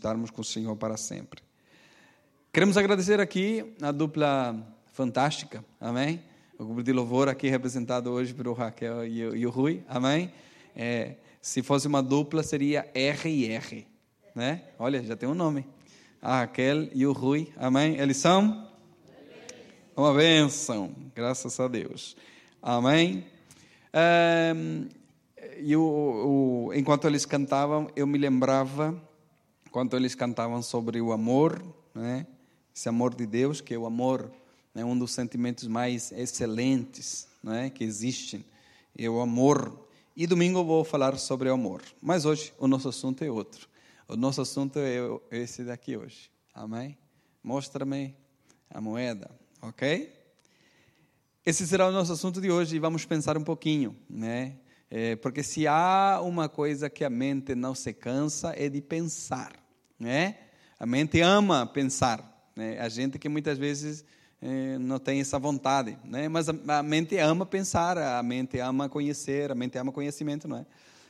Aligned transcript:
estarmos 0.00 0.30
com 0.30 0.40
o 0.40 0.44
Senhor 0.44 0.74
para 0.76 0.96
sempre. 0.96 1.42
Queremos 2.50 2.78
agradecer 2.78 3.20
aqui 3.20 3.74
a 3.82 3.92
dupla 3.92 4.56
fantástica, 4.94 5.62
amém? 5.78 6.22
O 6.58 6.64
grupo 6.64 6.82
de 6.82 6.90
louvor 6.90 7.28
aqui 7.28 7.50
representado 7.50 8.10
hoje 8.10 8.32
pelo 8.32 8.54
Raquel 8.54 9.06
e 9.06 9.26
o, 9.26 9.36
e 9.36 9.44
Rui, 9.44 9.84
amém? 9.86 10.32
É, 10.74 11.16
se 11.42 11.62
fosse 11.62 11.86
uma 11.86 12.02
dupla, 12.02 12.42
seria 12.42 12.90
R 12.94 13.28
e 13.28 13.52
R, 13.52 13.86
né? 14.34 14.62
Olha, 14.78 15.02
já 15.04 15.14
tem 15.14 15.28
um 15.28 15.34
nome. 15.34 15.66
A 16.22 16.40
Raquel 16.40 16.88
e 16.94 17.06
o 17.06 17.12
Rui, 17.12 17.52
amém? 17.58 18.00
Eles 18.00 18.16
são 18.16 18.70
uma 19.94 20.14
bênção, 20.14 20.94
graças 21.14 21.60
a 21.60 21.68
Deus, 21.68 22.16
amém? 22.62 23.26
É, 23.92 24.54
e 25.58 25.76
o, 25.76 25.82
o, 26.68 26.74
enquanto 26.74 27.06
eles 27.06 27.26
cantavam, 27.26 27.90
eu 27.94 28.06
me 28.06 28.16
lembrava, 28.16 28.98
quando 29.70 29.96
eles 29.96 30.14
cantavam 30.14 30.62
sobre 30.62 31.00
o 31.00 31.12
amor, 31.12 31.62
né? 31.94 32.26
esse 32.74 32.88
amor 32.88 33.14
de 33.14 33.26
Deus, 33.26 33.60
que 33.60 33.74
é 33.74 33.78
o 33.78 33.86
amor, 33.86 34.30
né? 34.74 34.84
um 34.84 34.98
dos 34.98 35.12
sentimentos 35.12 35.66
mais 35.66 36.12
excelentes 36.12 37.28
né? 37.42 37.70
que 37.70 37.84
existem, 37.84 38.44
é 38.96 39.08
o 39.08 39.20
amor. 39.20 39.88
E 40.16 40.26
domingo 40.26 40.58
eu 40.58 40.64
vou 40.64 40.84
falar 40.84 41.16
sobre 41.18 41.48
o 41.48 41.52
amor, 41.52 41.82
mas 42.02 42.24
hoje 42.24 42.52
o 42.58 42.66
nosso 42.66 42.88
assunto 42.88 43.22
é 43.22 43.30
outro. 43.30 43.68
O 44.08 44.16
nosso 44.16 44.40
assunto 44.40 44.78
é 44.78 45.38
esse 45.38 45.62
daqui 45.62 45.96
hoje. 45.96 46.30
Amém? 46.52 46.98
Mostra-me 47.42 48.14
a 48.68 48.80
moeda, 48.80 49.30
ok? 49.62 50.12
Esse 51.46 51.66
será 51.66 51.88
o 51.88 51.92
nosso 51.92 52.12
assunto 52.12 52.40
de 52.40 52.50
hoje 52.50 52.76
e 52.76 52.78
vamos 52.80 53.04
pensar 53.04 53.38
um 53.38 53.44
pouquinho, 53.44 53.96
né? 54.08 54.56
É, 54.90 55.14
porque 55.14 55.44
se 55.44 55.68
há 55.68 56.20
uma 56.20 56.48
coisa 56.48 56.90
que 56.90 57.04
a 57.04 57.10
mente 57.10 57.54
não 57.54 57.76
se 57.76 57.92
cansa 57.92 58.52
é 58.56 58.68
de 58.68 58.82
pensar, 58.82 59.52
né? 60.00 60.36
A 60.78 60.86
mente 60.86 61.20
ama 61.20 61.66
pensar, 61.66 62.50
né? 62.56 62.80
A 62.80 62.88
gente 62.88 63.18
que 63.18 63.28
muitas 63.28 63.58
vezes 63.58 64.02
é, 64.40 64.78
não 64.78 64.98
tem 64.98 65.20
essa 65.20 65.38
vontade, 65.38 65.98
né? 66.04 66.26
Mas 66.26 66.48
a, 66.48 66.54
a, 66.78 66.82
mente 66.82 67.18
ama 67.18 67.44
pensar, 67.44 67.98
a 67.98 68.22
mente 68.22 68.58
ama 68.58 68.88
conhecer, 68.88 69.52
a 69.52 69.54
mente 69.54 69.76
ama 69.76 69.92
conhecimento, 69.92 70.48
não 70.48 70.56
é? 70.56 70.66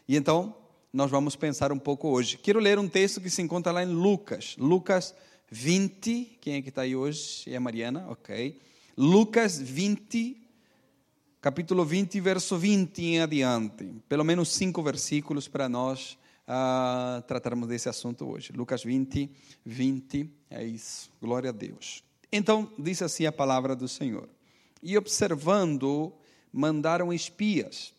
E 0.09 0.17
então 0.17 0.53
nós 0.93 1.09
vamos 1.09 1.37
pensar 1.37 1.71
um 1.71 1.79
pouco 1.79 2.09
hoje. 2.09 2.37
Quero 2.37 2.59
ler 2.59 2.81
um 2.81 2.89
texto 2.89 3.21
que 3.21 3.31
se 3.31 3.41
encontra 3.41 3.71
lá 3.71 3.85
em 3.85 3.87
Lucas, 3.87 4.57
Lucas 4.59 5.15
20. 5.49 6.39
Quem 6.41 6.55
é 6.55 6.63
que 6.63 6.71
está 6.71 6.83
aí 6.83 6.97
hoje? 6.97 7.45
É 7.47 7.57
a 7.57 7.61
Mariana, 7.61 8.07
ok. 8.09 8.61
Lucas 8.97 9.57
20, 9.57 10.37
capítulo 11.41 11.85
20, 11.85 12.21
verso 12.21 12.59
20 12.59 13.05
em 13.05 13.21
adiante. 13.21 13.89
Pelo 14.09 14.25
menos 14.25 14.49
cinco 14.49 14.83
versículos 14.83 15.47
para 15.47 15.69
nós 15.69 16.19
uh, 16.51 17.23
tratarmos 17.23 17.69
desse 17.69 17.89
assunto 17.89 18.29
hoje. 18.29 18.53
Lucas 18.53 18.83
20, 18.83 19.31
20, 19.65 20.31
é 20.51 20.65
isso. 20.65 21.11
Glória 21.23 21.51
a 21.51 21.53
Deus. 21.53 22.03
Então, 22.33 22.71
diz 22.79 23.01
assim 23.01 23.27
a 23.27 23.33
palavra 23.33 23.77
do 23.77 23.87
Senhor. 23.87 24.29
E 24.83 24.99
observando, 24.99 26.13
mandaram 26.53 27.13
espias 27.13 27.95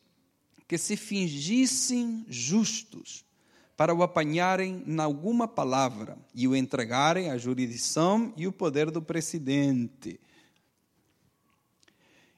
que 0.67 0.77
se 0.77 0.97
fingissem 0.97 2.25
justos 2.27 3.23
para 3.77 3.93
o 3.93 4.03
apanharem 4.03 4.83
em 4.85 4.99
alguma 4.99 5.47
palavra 5.47 6.17
e 6.35 6.47
o 6.47 6.55
entregarem 6.55 7.29
à 7.29 7.37
jurisdição 7.37 8.33
e 8.35 8.47
o 8.47 8.51
poder 8.51 8.91
do 8.91 9.01
presidente 9.01 10.19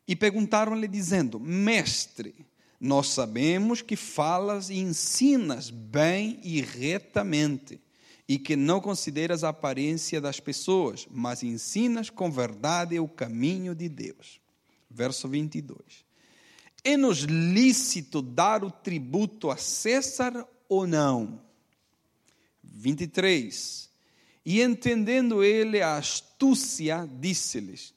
e 0.07 0.15
perguntaram-lhe, 0.15 0.87
dizendo: 0.87 1.39
Mestre, 1.39 2.35
nós 2.83 3.07
sabemos 3.07 3.81
que 3.81 3.95
falas 3.95 4.69
e 4.69 4.77
ensinas 4.77 5.69
bem 5.69 6.39
e 6.43 6.59
retamente, 6.61 7.79
e 8.27 8.37
que 8.37 8.55
não 8.55 8.81
consideras 8.81 9.43
a 9.43 9.49
aparência 9.49 10.19
das 10.19 10.39
pessoas, 10.39 11.07
mas 11.09 11.43
ensinas 11.43 12.09
com 12.09 12.29
verdade 12.29 12.99
o 12.99 13.07
caminho 13.07 13.73
de 13.73 13.87
Deus. 13.87 14.41
Verso 14.89 15.29
22. 15.29 15.79
É-nos 16.83 17.19
lícito 17.19 18.21
dar 18.21 18.63
o 18.63 18.69
tributo 18.69 19.49
a 19.49 19.55
César 19.55 20.45
ou 20.67 20.85
não? 20.85 21.41
23. 22.61 23.89
E 24.45 24.61
entendendo 24.61 25.41
ele 25.41 25.81
a 25.81 25.95
astúcia, 25.95 27.09
disse-lhes: 27.19 27.93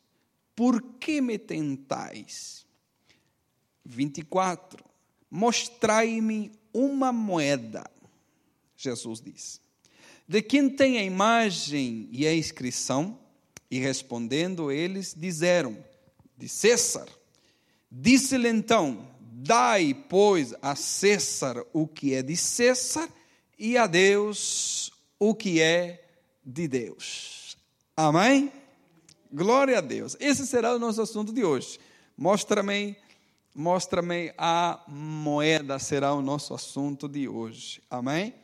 por 0.57 0.81
que 0.81 1.21
me 1.21 1.39
tentais? 1.39 2.66
24. 3.87 4.85
Mostrai-me 5.31 6.53
uma 6.73 7.13
moeda, 7.13 7.85
Jesus 8.77 9.21
disse. 9.21 9.61
De 10.29 10.43
quem 10.43 10.69
tem 10.69 10.99
a 10.99 11.05
imagem 11.05 12.09
e 12.11 12.27
a 12.27 12.35
inscrição? 12.35 13.19
E 13.71 13.79
respondendo 13.79 14.71
eles, 14.71 15.15
disseram: 15.17 15.77
De 16.37 16.49
César. 16.49 17.07
Disse-lhe 17.91 18.49
então: 18.49 19.09
Dai, 19.21 19.95
pois, 20.09 20.55
a 20.61 20.75
César 20.75 21.65
o 21.73 21.87
que 21.87 22.15
é 22.15 22.23
de 22.23 22.37
César 22.37 23.09
e 23.59 23.77
a 23.77 23.87
Deus 23.87 24.93
o 25.19 25.35
que 25.35 25.61
é 25.61 26.05
de 26.45 26.69
Deus. 26.69 27.57
Amém? 27.97 28.53
Glória 29.33 29.79
a 29.79 29.81
Deus. 29.81 30.17
Esse 30.21 30.47
será 30.47 30.75
o 30.75 30.79
nosso 30.79 31.01
assunto 31.01 31.33
de 31.33 31.45
hoje. 31.45 31.79
Mostra-me, 32.17 32.97
mostra-me 33.57 34.35
a 34.37 34.85
moeda 34.87 35.79
será 35.79 36.13
o 36.13 36.21
nosso 36.21 36.53
assunto 36.53 37.09
de 37.09 37.27
hoje. 37.27 37.83
Amém? 37.91 38.35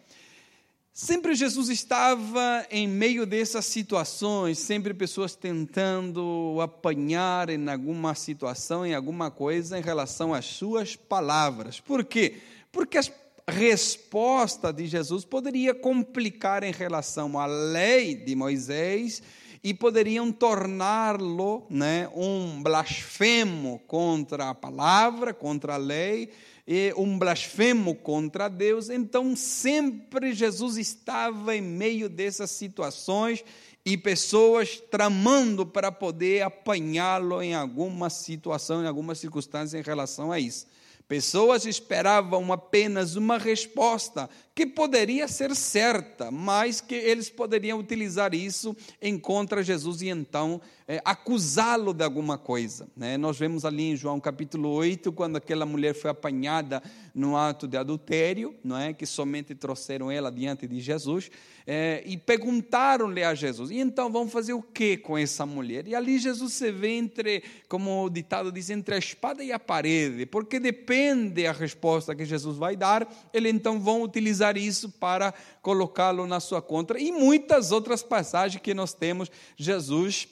Sempre 0.90 1.34
Jesus 1.34 1.68
estava 1.68 2.66
em 2.70 2.88
meio 2.88 3.26
dessas 3.26 3.66
situações, 3.66 4.58
sempre 4.58 4.94
pessoas 4.94 5.34
tentando 5.34 6.58
apanhar 6.62 7.50
em 7.50 7.68
alguma 7.68 8.14
situação, 8.14 8.86
em 8.86 8.94
alguma 8.94 9.30
coisa 9.30 9.78
em 9.78 9.82
relação 9.82 10.32
às 10.32 10.46
suas 10.46 10.96
palavras. 10.96 11.78
Por 11.78 12.04
quê? 12.04 12.38
Porque 12.70 12.98
a 12.98 13.02
resposta 13.46 14.72
de 14.72 14.86
Jesus 14.86 15.24
poderia 15.24 15.74
complicar 15.74 16.62
em 16.62 16.72
relação 16.72 17.38
à 17.38 17.44
lei 17.44 18.14
de 18.14 18.34
Moisés 18.34 19.22
e 19.62 19.72
poderiam 19.72 20.32
torná-lo 20.32 21.64
né, 21.70 22.08
um 22.16 22.62
blasfemo 22.62 23.80
contra 23.86 24.50
a 24.50 24.54
palavra, 24.54 25.32
contra 25.32 25.74
a 25.74 25.76
lei, 25.76 26.30
e 26.66 26.92
um 26.96 27.18
blasfemo 27.18 27.94
contra 27.94 28.48
Deus. 28.48 28.90
Então, 28.90 29.36
sempre 29.36 30.32
Jesus 30.32 30.76
estava 30.76 31.54
em 31.54 31.60
meio 31.60 32.08
dessas 32.08 32.50
situações 32.50 33.44
e 33.84 33.96
pessoas 33.96 34.80
tramando 34.90 35.66
para 35.66 35.92
poder 35.92 36.42
apanhá-lo 36.42 37.42
em 37.42 37.54
alguma 37.54 38.10
situação, 38.10 38.82
em 38.82 38.86
alguma 38.86 39.14
circunstância 39.14 39.78
em 39.78 39.82
relação 39.82 40.32
a 40.32 40.40
isso. 40.40 40.66
Pessoas 41.08 41.66
esperavam 41.66 42.52
apenas 42.52 43.16
uma 43.16 43.38
resposta 43.38 44.30
que 44.54 44.66
poderia 44.66 45.26
ser 45.28 45.54
certa, 45.56 46.30
mas 46.30 46.80
que 46.80 46.94
eles 46.94 47.30
poderiam 47.30 47.78
utilizar 47.78 48.34
isso 48.34 48.76
em 49.00 49.18
contra 49.18 49.62
Jesus 49.62 50.02
e 50.02 50.08
então 50.08 50.60
é, 50.86 51.00
acusá-lo 51.06 51.94
de 51.94 52.04
alguma 52.04 52.36
coisa. 52.36 52.86
Né? 52.94 53.16
Nós 53.16 53.38
vemos 53.38 53.64
ali 53.64 53.84
em 53.84 53.96
João 53.96 54.20
capítulo 54.20 54.68
8, 54.68 55.10
quando 55.12 55.36
aquela 55.36 55.64
mulher 55.64 55.94
foi 55.94 56.10
apanhada 56.10 56.82
no 57.14 57.34
ato 57.34 57.66
de 57.66 57.78
adultério, 57.78 58.54
não 58.62 58.76
é? 58.76 58.92
que 58.92 59.06
somente 59.06 59.54
trouxeram 59.54 60.10
ela 60.10 60.30
diante 60.30 60.66
de 60.66 60.80
Jesus, 60.80 61.30
é, 61.66 62.02
e 62.04 62.18
perguntaram-lhe 62.18 63.22
a 63.22 63.34
Jesus, 63.34 63.70
e 63.70 63.78
então 63.78 64.10
vamos 64.10 64.32
fazer 64.32 64.52
o 64.52 64.62
que 64.62 64.98
com 64.98 65.16
essa 65.16 65.46
mulher? 65.46 65.86
E 65.86 65.94
ali 65.94 66.18
Jesus 66.18 66.52
se 66.52 66.70
vê 66.70 66.90
entre, 66.90 67.42
como 67.68 68.04
o 68.04 68.10
ditado 68.10 68.52
diz, 68.52 68.68
entre 68.68 68.94
a 68.94 68.98
espada 68.98 69.42
e 69.42 69.52
a 69.52 69.58
parede, 69.58 70.26
porque 70.26 70.60
depende 70.60 71.46
a 71.46 71.52
resposta 71.52 72.14
que 72.14 72.24
Jesus 72.24 72.58
vai 72.58 72.76
dar, 72.76 73.08
eles 73.32 73.52
então 73.52 73.80
vão 73.80 74.02
utilizar 74.02 74.41
isso 74.56 74.88
para 74.88 75.32
colocá-lo 75.60 76.26
na 76.26 76.40
sua 76.40 76.60
contra, 76.60 77.00
e 77.00 77.12
muitas 77.12 77.72
outras 77.72 78.02
passagens 78.02 78.62
que 78.62 78.74
nós 78.74 78.92
temos, 78.92 79.30
Jesus 79.56 80.28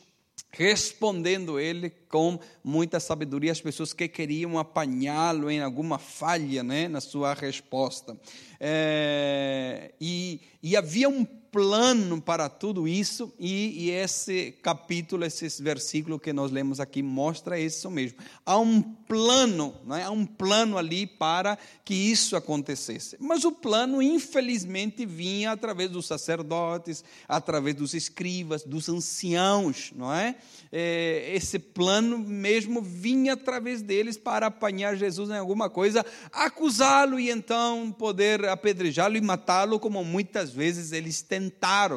respondendo 0.53 1.61
ele 1.61 1.91
com 2.09 2.39
muita 2.63 2.99
sabedoria 2.99 3.53
as 3.53 3.61
pessoas 3.61 3.93
que 3.93 4.09
queriam 4.09 4.59
apanhá-lo 4.59 5.51
em 5.51 5.61
alguma 5.61 5.99
falha 5.99 6.63
né, 6.63 6.89
na 6.89 7.01
sua 7.01 7.35
resposta. 7.35 8.19
É, 8.59 9.93
e, 10.01 10.41
e 10.63 10.77
havia 10.77 11.09
um 11.09 11.25
plano 11.53 12.21
para 12.21 12.49
tudo 12.49 12.89
isso, 12.89 13.33
e, 13.39 13.87
e, 13.87 13.91
esse 13.91 14.53
capítulo, 14.63 15.25
esse 15.25 15.63
versículo 15.63 16.19
que 16.19 16.33
nós 16.33 16.51
lemos 16.51 16.81
aqui 16.81 17.03
mostra 17.03 17.59
isso 17.59 17.91
mesmo. 17.91 18.19
Há 18.45 18.59
um 18.59 18.83
plano, 18.83 19.75
é? 19.97 20.03
há 20.03 20.11
um 20.11 20.27
plano 20.27 20.77
ali 20.77 21.07
para 21.07 21.57
que 21.85 21.95
isso 21.95 22.37
acontecesse. 22.37 23.17
Mas 23.21 23.45
o 23.45 23.53
plano, 23.53 24.03
infelizmente, 24.03 25.07
vinha 25.07 25.53
através 25.53 25.91
dos 25.91 26.07
sacerdotes, 26.07 27.05
através 27.29 27.75
dos 27.77 27.95
escribas, 27.95 28.65
dos 28.65 28.89
anciãos, 28.89 29.93
não 29.95 30.13
é? 30.13 30.37
é 30.73 31.33
esse 31.35 31.59
plano 31.59 32.19
mesmo 32.19 32.83
vinha 32.83 33.35
através 33.35 33.83
deles 33.83 34.17
para 34.17 34.47
apanhar 34.47 34.97
Jesus 34.97 35.31
em 35.31 35.39
alguma 35.39 35.71
coisa, 35.71 36.05
acusá-lo 36.33 37.19
e 37.19 37.31
então 37.31 37.91
poder 37.93 38.47
apedrejá-lo 38.47 39.17
e 39.17 39.21
matá-lo, 39.21 39.79
como 39.79 40.05
muitas 40.05 40.41
muitas 40.41 40.51
vezes 40.51 40.93
eles 40.93 41.23
tentaram, 41.23 41.40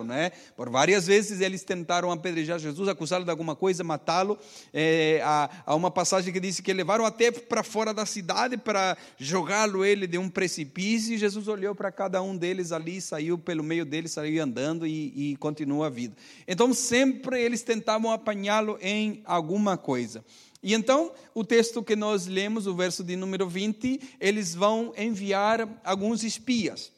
né? 0.04 0.32
Por 0.56 0.70
várias 0.70 1.08
vezes 1.08 1.42
eles 1.42 1.64
tentaram 1.64 2.12
apedrejar 2.12 2.60
Jesus, 2.60 2.88
acusá-lo 2.88 3.26
de 3.26 3.32
alguma 3.32 3.56
coisa, 3.56 3.84
matá-lo. 3.84 4.38
É, 4.74 5.22
há, 5.24 5.50
há, 5.66 5.76
uma 5.76 5.92
passagem 5.92 6.32
que 6.32 6.40
diz 6.40 6.60
que 6.60 6.72
levaram 6.72 7.06
até 7.06 7.32
para 7.32 7.64
fora 7.64 7.94
da 7.94 8.06
cidade 8.06 8.58
para 8.58 8.98
jogá-lo 9.18 9.84
ele 9.84 10.08
de 10.08 10.18
um 10.18 10.30
precipício. 10.30 11.14
E 11.14 11.18
Jesus 11.18 11.48
olhou 11.48 11.74
para 11.76 11.92
cada 11.92 12.22
um 12.22 12.38
deles 12.38 12.72
ali, 12.72 13.02
saiu 13.02 13.38
pelo 13.38 13.64
meio 13.64 13.86
deles, 13.86 14.12
saiu 14.12 14.44
andando 14.44 14.86
e, 14.86 15.32
e 15.32 15.36
continuou 15.38 15.84
a 15.84 15.90
vida. 15.90 16.16
Então 16.48 16.74
sempre 16.74 17.42
eles 17.42 17.64
tentavam 17.64 18.12
apanhá-lo 18.12 18.78
em 18.82 19.22
alguma 19.26 19.78
coisa. 19.78 20.24
E 20.64 20.74
então, 20.74 21.12
o 21.36 21.44
texto 21.44 21.84
que 21.84 21.94
nós 21.94 22.26
lemos, 22.26 22.68
o 22.68 22.74
verso 22.74 23.04
de 23.04 23.18
número 23.18 23.50
20, 23.50 24.00
eles 24.18 24.56
vão 24.56 24.94
enviar 24.98 25.68
alguns 25.84 26.24
espias. 26.24 26.93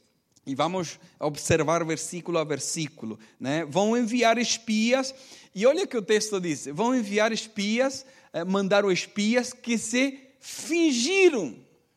E 0.45 0.53
vamos 0.53 0.99
observar 1.19 1.83
versículo 1.83 2.37
a 2.37 2.43
versículo. 2.43 3.19
Né? 3.39 3.65
Vão 3.65 3.97
enviar 3.97 4.37
espias, 4.37 5.13
e 5.53 5.65
olha 5.65 5.85
o 5.85 5.87
que 5.87 5.97
o 5.97 6.01
texto 6.01 6.39
diz: 6.39 6.67
vão 6.67 6.93
enviar 6.93 7.31
espias, 7.31 8.05
eh, 8.31 8.43
mandaram 8.43 8.91
espias 8.91 9.53
que 9.53 9.77
se 9.77 10.19
fingiram. 10.39 11.55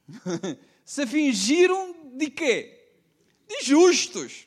se 0.85 1.07
fingiram 1.07 1.95
de 2.17 2.31
quê? 2.31 2.93
De 3.47 3.67
justos. 3.67 4.47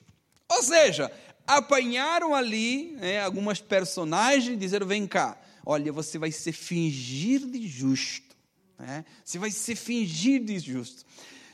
Ou 0.50 0.64
seja, 0.64 1.12
apanharam 1.46 2.34
ali 2.34 2.94
né, 2.94 3.22
algumas 3.22 3.60
personagens 3.62 4.54
e 4.54 4.58
disseram: 4.58 4.88
vem 4.88 5.06
cá, 5.06 5.40
olha, 5.66 5.92
você 5.92 6.18
vai 6.18 6.32
se 6.32 6.52
fingir 6.52 7.46
de 7.46 7.68
justo. 7.68 8.36
Né? 8.80 9.06
Você 9.24 9.38
vai 9.38 9.52
se 9.52 9.76
fingir 9.76 10.44
de 10.44 10.58
justo. 10.58 11.06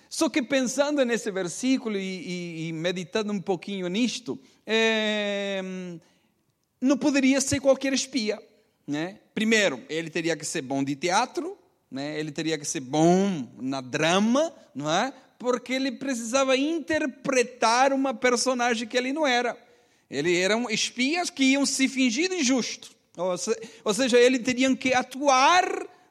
Só 0.09 0.30
que 0.30 0.42
pensando 0.42 1.04
nesse 1.04 1.30
versículo 1.31 1.98
e, 1.98 2.01
e, 2.01 2.68
e 2.68 2.74
meditando 2.74 3.33
um 3.33 3.42
pouquinho 3.42 3.88
nisto, 3.88 4.39
é, 4.65 5.62
não 6.81 6.98
poderia 6.98 7.42
ser 7.42 7.59
qualquer 7.59 7.94
espia. 7.94 8.42
Né? 8.86 9.19
Primeiro, 9.33 9.83
ele 9.89 10.09
teria 10.09 10.36
que 10.38 10.45
ser 10.45 10.62
bom 10.62 10.83
de 10.83 10.95
teatro, 10.95 11.57
né? 11.92 12.19
ele 12.19 12.31
teria 12.31 12.57
que 12.57 12.65
ser 12.65 12.80
bom 12.80 13.48
na 13.59 13.81
drama, 13.81 14.54
não 14.74 14.89
é? 14.89 15.13
porque 15.38 15.74
ele 15.74 15.92
precisava 15.92 16.57
interpretar 16.57 17.94
uma 17.94 18.13
personagem 18.13 18.88
que 18.88 18.98
ele 18.98 19.13
não 19.13 19.25
era. 19.25 19.57
Ele 20.10 20.39
eram 20.39 20.69
espias 20.69 21.30
que 21.30 21.44
iam 21.44 21.65
se 21.65 21.88
fingir 21.88 22.30
de 22.30 22.44
justo. 22.44 22.95
Ou 23.83 23.94
seja, 23.94 24.18
eles 24.18 24.42
teriam 24.44 24.75
que 24.75 24.94
atuar, 24.94 25.65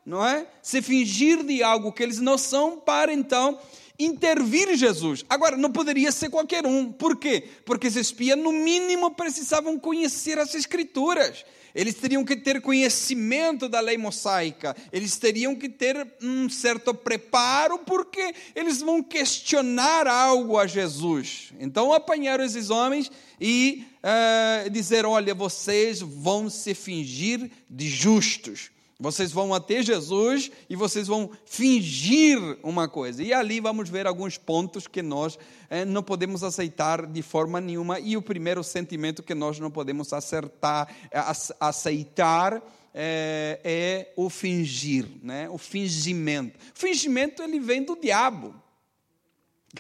não 0.04 0.24
é? 0.24 0.46
Se 0.62 0.82
fingir 0.82 1.42
de 1.44 1.62
algo 1.62 1.92
que 1.92 2.02
eles 2.02 2.20
não 2.20 2.36
são, 2.36 2.78
para 2.78 3.12
então 3.12 3.58
intervir 3.98 4.76
Jesus. 4.76 5.24
Agora, 5.28 5.56
não 5.56 5.72
poderia 5.72 6.12
ser 6.12 6.30
qualquer 6.30 6.66
um. 6.66 6.92
Por 6.92 7.16
quê? 7.16 7.44
Porque 7.64 7.86
esses 7.86 8.08
espias, 8.08 8.38
no 8.38 8.52
mínimo, 8.52 9.10
precisavam 9.12 9.78
conhecer 9.78 10.38
as 10.38 10.54
Escrituras. 10.54 11.44
Eles 11.74 11.94
teriam 11.94 12.24
que 12.24 12.34
ter 12.34 12.62
conhecimento 12.62 13.68
da 13.68 13.80
lei 13.80 13.98
mosaica, 13.98 14.74
eles 14.90 15.18
teriam 15.18 15.54
que 15.54 15.68
ter 15.68 16.06
um 16.22 16.48
certo 16.48 16.94
preparo, 16.94 17.80
porque 17.80 18.34
eles 18.54 18.80
vão 18.80 19.02
questionar 19.02 20.06
algo 20.06 20.58
a 20.58 20.66
Jesus. 20.66 21.52
Então, 21.60 21.92
apanharam 21.92 22.42
esses 22.42 22.70
homens 22.70 23.10
e 23.38 23.84
uh, 24.02 25.08
olha, 25.08 25.34
vocês 25.34 26.00
vão 26.00 26.48
se 26.48 26.74
fingir 26.74 27.50
de 27.68 27.90
justos. 27.90 28.70
Vocês 28.98 29.30
vão 29.30 29.52
até 29.52 29.82
Jesus 29.82 30.50
e 30.70 30.74
vocês 30.74 31.06
vão 31.06 31.30
fingir 31.44 32.38
uma 32.62 32.88
coisa. 32.88 33.22
E 33.22 33.32
ali 33.32 33.60
vamos 33.60 33.90
ver 33.90 34.06
alguns 34.06 34.38
pontos 34.38 34.86
que 34.86 35.02
nós 35.02 35.38
eh, 35.68 35.84
não 35.84 36.02
podemos 36.02 36.42
aceitar 36.42 37.06
de 37.06 37.20
forma 37.20 37.60
nenhuma. 37.60 38.00
E 38.00 38.16
o 38.16 38.22
primeiro 38.22 38.64
sentimento 38.64 39.22
que 39.22 39.34
nós 39.34 39.58
não 39.58 39.70
podemos 39.70 40.14
acertar, 40.14 40.88
eh, 41.10 41.22
aceitar 41.60 42.62
é, 42.98 43.60
é, 43.62 44.12
o 44.16 44.30
fingir, 44.30 45.06
né? 45.22 45.46
o 45.50 45.58
fingimento. 45.58 46.58
O 46.74 46.78
fingimento 46.78 47.42
ele 47.42 47.60
vem 47.60 47.82
do 47.82 47.94
diabo. 47.94 48.54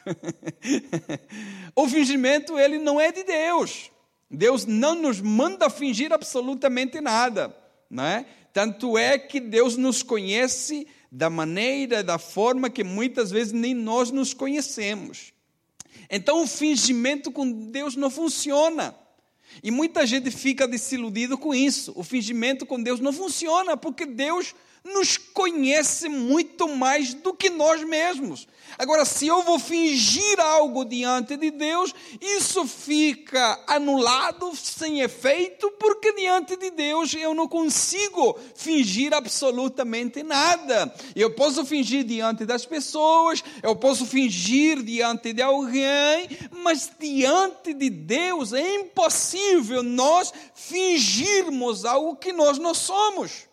o 1.74 1.88
fingimento 1.88 2.58
ele 2.58 2.78
não 2.78 3.00
é 3.00 3.10
de 3.10 3.24
Deus. 3.24 3.90
Deus 4.30 4.66
não 4.66 4.94
nos 4.94 5.22
manda 5.22 5.70
fingir 5.70 6.12
absolutamente 6.12 7.00
nada. 7.00 7.56
Né? 7.90 8.26
Tanto 8.56 8.96
é 8.96 9.18
que 9.18 9.38
Deus 9.38 9.76
nos 9.76 10.02
conhece 10.02 10.86
da 11.12 11.28
maneira, 11.28 12.02
da 12.02 12.16
forma 12.16 12.70
que 12.70 12.82
muitas 12.82 13.30
vezes 13.30 13.52
nem 13.52 13.74
nós 13.74 14.10
nos 14.10 14.32
conhecemos. 14.32 15.34
Então 16.08 16.42
o 16.42 16.46
fingimento 16.46 17.30
com 17.30 17.68
Deus 17.70 17.96
não 17.96 18.08
funciona. 18.08 18.96
E 19.62 19.70
muita 19.70 20.06
gente 20.06 20.30
fica 20.30 20.66
desiludido 20.66 21.36
com 21.36 21.54
isso. 21.54 21.92
O 21.94 22.02
fingimento 22.02 22.64
com 22.64 22.82
Deus 22.82 22.98
não 22.98 23.12
funciona, 23.12 23.76
porque 23.76 24.06
Deus 24.06 24.54
nos 24.86 25.16
conhece 25.16 26.08
muito 26.08 26.68
mais 26.68 27.12
do 27.12 27.34
que 27.34 27.50
nós 27.50 27.82
mesmos. 27.82 28.46
Agora, 28.78 29.06
se 29.06 29.26
eu 29.26 29.42
vou 29.42 29.58
fingir 29.58 30.38
algo 30.38 30.84
diante 30.84 31.36
de 31.36 31.50
Deus, 31.50 31.94
isso 32.20 32.66
fica 32.66 33.64
anulado, 33.66 34.54
sem 34.54 35.00
efeito, 35.00 35.70
porque 35.72 36.12
diante 36.12 36.56
de 36.56 36.70
Deus 36.70 37.14
eu 37.14 37.34
não 37.34 37.48
consigo 37.48 38.38
fingir 38.54 39.14
absolutamente 39.14 40.22
nada. 40.22 40.94
Eu 41.14 41.34
posso 41.34 41.64
fingir 41.64 42.04
diante 42.04 42.44
das 42.44 42.66
pessoas, 42.66 43.42
eu 43.62 43.74
posso 43.74 44.04
fingir 44.04 44.82
diante 44.82 45.32
de 45.32 45.40
alguém, 45.40 46.28
mas 46.50 46.90
diante 46.98 47.72
de 47.72 47.88
Deus 47.88 48.52
é 48.52 48.74
impossível 48.74 49.82
nós 49.82 50.32
fingirmos 50.54 51.86
algo 51.86 52.16
que 52.16 52.32
nós 52.32 52.58
não 52.58 52.74
somos. 52.74 53.46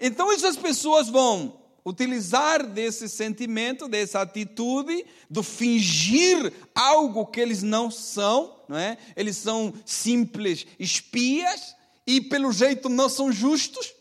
Então 0.00 0.32
essas 0.32 0.56
pessoas 0.56 1.08
vão 1.08 1.60
utilizar 1.84 2.64
desse 2.66 3.08
sentimento, 3.08 3.88
dessa 3.88 4.20
atitude, 4.20 5.04
do 5.28 5.42
fingir 5.42 6.52
algo 6.74 7.26
que 7.26 7.40
eles 7.40 7.62
não 7.62 7.90
são, 7.90 8.56
não 8.68 8.78
é? 8.78 8.96
Eles 9.16 9.36
são 9.36 9.74
simples 9.84 10.66
espias 10.78 11.74
e 12.06 12.20
pelo 12.20 12.52
jeito 12.52 12.88
não 12.88 13.08
são 13.08 13.32
justos. 13.32 13.92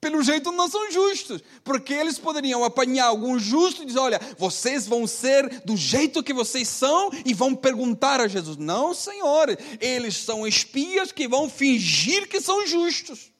pelo 0.00 0.22
jeito 0.22 0.52
não 0.52 0.68
são 0.68 0.90
justos, 0.90 1.42
porque 1.64 1.92
eles 1.92 2.18
poderiam 2.18 2.62
apanhar 2.64 3.06
algum 3.06 3.38
justo 3.38 3.82
e 3.82 3.86
dizer: 3.86 3.98
olha, 3.98 4.20
vocês 4.36 4.86
vão 4.86 5.06
ser 5.06 5.62
do 5.64 5.76
jeito 5.76 6.22
que 6.22 6.32
vocês 6.32 6.68
são 6.68 7.10
e 7.24 7.34
vão 7.34 7.54
perguntar 7.54 8.20
a 8.20 8.28
Jesus. 8.28 8.56
Não, 8.56 8.94
Senhor, 8.94 9.56
eles 9.80 10.16
são 10.16 10.46
espias 10.46 11.12
que 11.12 11.28
vão 11.28 11.48
fingir 11.48 12.28
que 12.28 12.40
são 12.40 12.66
justos, 12.66 13.30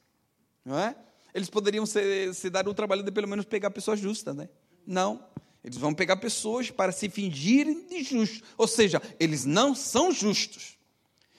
não 0.68 0.78
é? 0.78 0.94
eles 1.34 1.48
poderiam 1.48 1.86
se, 1.86 2.32
se 2.34 2.50
dar 2.50 2.68
o 2.68 2.74
trabalho 2.74 3.02
de 3.02 3.10
pelo 3.10 3.28
menos 3.28 3.44
pegar 3.44 3.70
pessoas 3.70 4.00
justas, 4.00 4.34
né? 4.34 4.48
Não. 4.86 5.24
Eles 5.62 5.76
vão 5.76 5.92
pegar 5.92 6.16
pessoas 6.16 6.70
para 6.70 6.92
se 6.92 7.08
fingirem 7.08 7.86
de 7.86 8.02
justos. 8.02 8.42
Ou 8.56 8.66
seja, 8.66 9.00
eles 9.20 9.44
não 9.44 9.74
são 9.74 10.10
justos. 10.10 10.76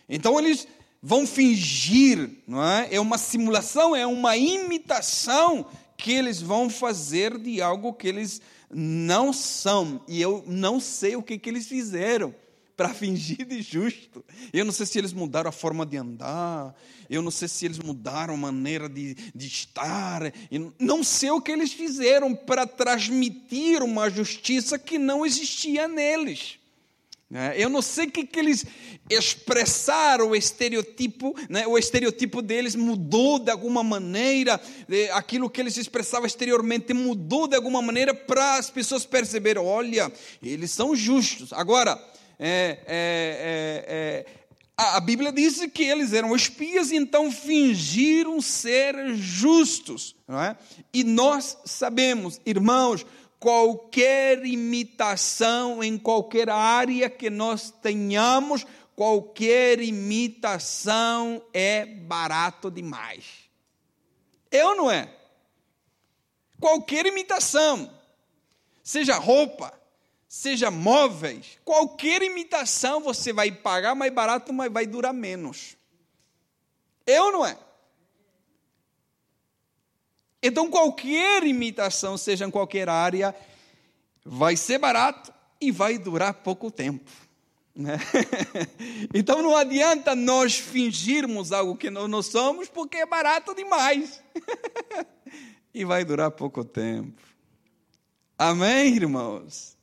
Então 0.07 0.39
eles 0.39 0.67
vão 1.01 1.25
fingir, 1.25 2.29
não 2.47 2.63
é? 2.63 2.87
É 2.91 2.99
uma 2.99 3.17
simulação, 3.17 3.95
é 3.95 4.05
uma 4.05 4.37
imitação 4.37 5.65
que 5.97 6.13
eles 6.13 6.41
vão 6.41 6.69
fazer 6.69 7.37
de 7.37 7.61
algo 7.61 7.93
que 7.93 8.07
eles 8.07 8.41
não 8.69 9.33
são. 9.33 10.01
E 10.07 10.21
eu 10.21 10.43
não 10.47 10.79
sei 10.79 11.15
o 11.15 11.23
que, 11.23 11.37
que 11.37 11.49
eles 11.49 11.67
fizeram 11.67 12.33
para 12.79 12.93
fingir 12.93 13.45
de 13.45 13.61
justo. 13.61 14.23
Eu 14.53 14.63
não 14.63 14.71
sei 14.71 14.85
se 14.85 14.97
eles 14.97 15.11
mudaram 15.11 15.49
a 15.49 15.51
forma 15.51 15.85
de 15.85 15.97
andar, 15.97 16.73
eu 17.09 17.21
não 17.21 17.29
sei 17.29 17.49
se 17.49 17.65
eles 17.65 17.77
mudaram 17.77 18.35
a 18.35 18.37
maneira 18.37 18.87
de, 18.87 19.15
de 19.35 19.47
estar, 19.47 20.31
eu 20.49 20.73
não 20.79 21.03
sei 21.03 21.29
o 21.29 21.41
que 21.41 21.51
eles 21.51 21.73
fizeram 21.73 22.33
para 22.33 22.65
transmitir 22.65 23.83
uma 23.83 24.09
justiça 24.09 24.79
que 24.79 24.97
não 24.97 25.25
existia 25.25 25.89
neles. 25.89 26.57
Né? 27.29 27.53
Eu 27.57 27.69
não 27.69 27.81
sei 27.81 28.07
o 28.07 28.11
que, 28.11 28.25
que 28.25 28.39
eles 28.39 28.65
expressaram 29.09 30.29
o 30.29 30.35
estereotipo, 30.35 31.35
né? 31.49 31.67
o 31.67 31.77
estereotipo 31.77 32.41
deles 32.41 32.75
mudou 32.75 33.39
de 33.39 33.51
alguma 33.51 33.83
maneira, 33.83 34.57
aquilo 35.11 35.49
que 35.49 35.59
eles 35.59 35.75
expressavam 35.75 36.25
exteriormente 36.25 36.93
mudou 36.93 37.45
de 37.45 37.57
alguma 37.57 37.81
maneira 37.81 38.13
para 38.13 38.55
as 38.55 38.69
pessoas 38.69 39.05
perceberem: 39.05 39.61
olha, 39.61 40.09
eles 40.41 40.71
são 40.71 40.95
justos. 40.95 41.51
Agora, 41.51 42.01
é, 42.39 42.79
é, 42.87 43.85
é, 43.85 43.85
é, 43.87 44.25
a 44.77 44.99
Bíblia 45.01 45.31
diz 45.33 45.59
que 45.73 45.83
eles 45.83 46.13
eram 46.13 46.33
espias 46.33 46.89
então 46.91 47.29
fingiram 47.29 48.41
ser 48.41 49.13
justos. 49.13 50.15
Não 50.25 50.41
é? 50.41 50.55
E 50.93 51.03
nós 51.03 51.57
sabemos, 51.65 52.39
irmãos, 52.45 53.05
qualquer 53.39 54.45
imitação 54.45 55.83
em 55.83 55.97
qualquer 55.97 56.49
área 56.49 57.09
que 57.09 57.29
nós 57.29 57.71
tenhamos, 57.81 58.65
qualquer 58.95 59.81
imitação 59.81 61.41
é 61.53 61.85
barato 61.85 62.71
demais. 62.71 63.25
É 64.49 64.65
ou 64.65 64.75
não 64.75 64.89
é? 64.89 65.13
Qualquer 66.59 67.05
imitação, 67.05 67.89
seja 68.83 69.17
roupa, 69.17 69.78
seja 70.29 70.69
móveis, 70.69 71.57
qualquer 71.65 72.21
imitação 72.21 73.01
você 73.01 73.33
vai 73.33 73.51
pagar 73.51 73.95
mais 73.95 74.13
barato, 74.13 74.53
mas 74.53 74.71
vai 74.71 74.85
durar 74.85 75.11
menos. 75.11 75.75
Eu 77.03 77.31
não 77.31 77.43
é? 77.43 77.57
Então, 80.41 80.69
qualquer 80.69 81.43
imitação, 81.43 82.15
seja 82.15 82.45
em 82.45 82.51
qualquer 82.51 82.87
área, 82.87 83.35
vai 84.23 84.55
ser 84.55 84.77
barato 84.77 85.33
e 85.59 85.71
vai 85.71 85.97
durar 85.97 86.35
pouco 86.35 86.69
tempo. 86.69 87.09
Né? 87.75 87.97
Então, 89.11 89.41
não 89.41 89.57
adianta 89.57 90.15
nós 90.15 90.59
fingirmos 90.59 91.51
algo 91.51 91.75
que 91.75 91.89
não, 91.89 92.07
não 92.07 92.21
somos, 92.21 92.69
porque 92.69 92.97
é 92.97 93.05
barato 93.05 93.55
demais 93.55 94.21
e 95.73 95.83
vai 95.83 96.05
durar 96.05 96.29
pouco 96.29 96.63
tempo. 96.63 97.19
Amém, 98.37 98.95
irmãos? 98.95 99.78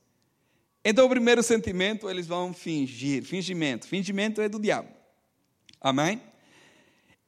Então, 0.88 1.06
o 1.06 1.08
primeiro 1.08 1.42
sentimento, 1.42 2.08
eles 2.08 2.28
vão 2.28 2.54
fingir. 2.54 3.24
Fingimento. 3.24 3.88
Fingimento 3.88 4.40
é 4.40 4.48
do 4.48 4.60
diabo. 4.60 4.88
Amém? 5.80 6.22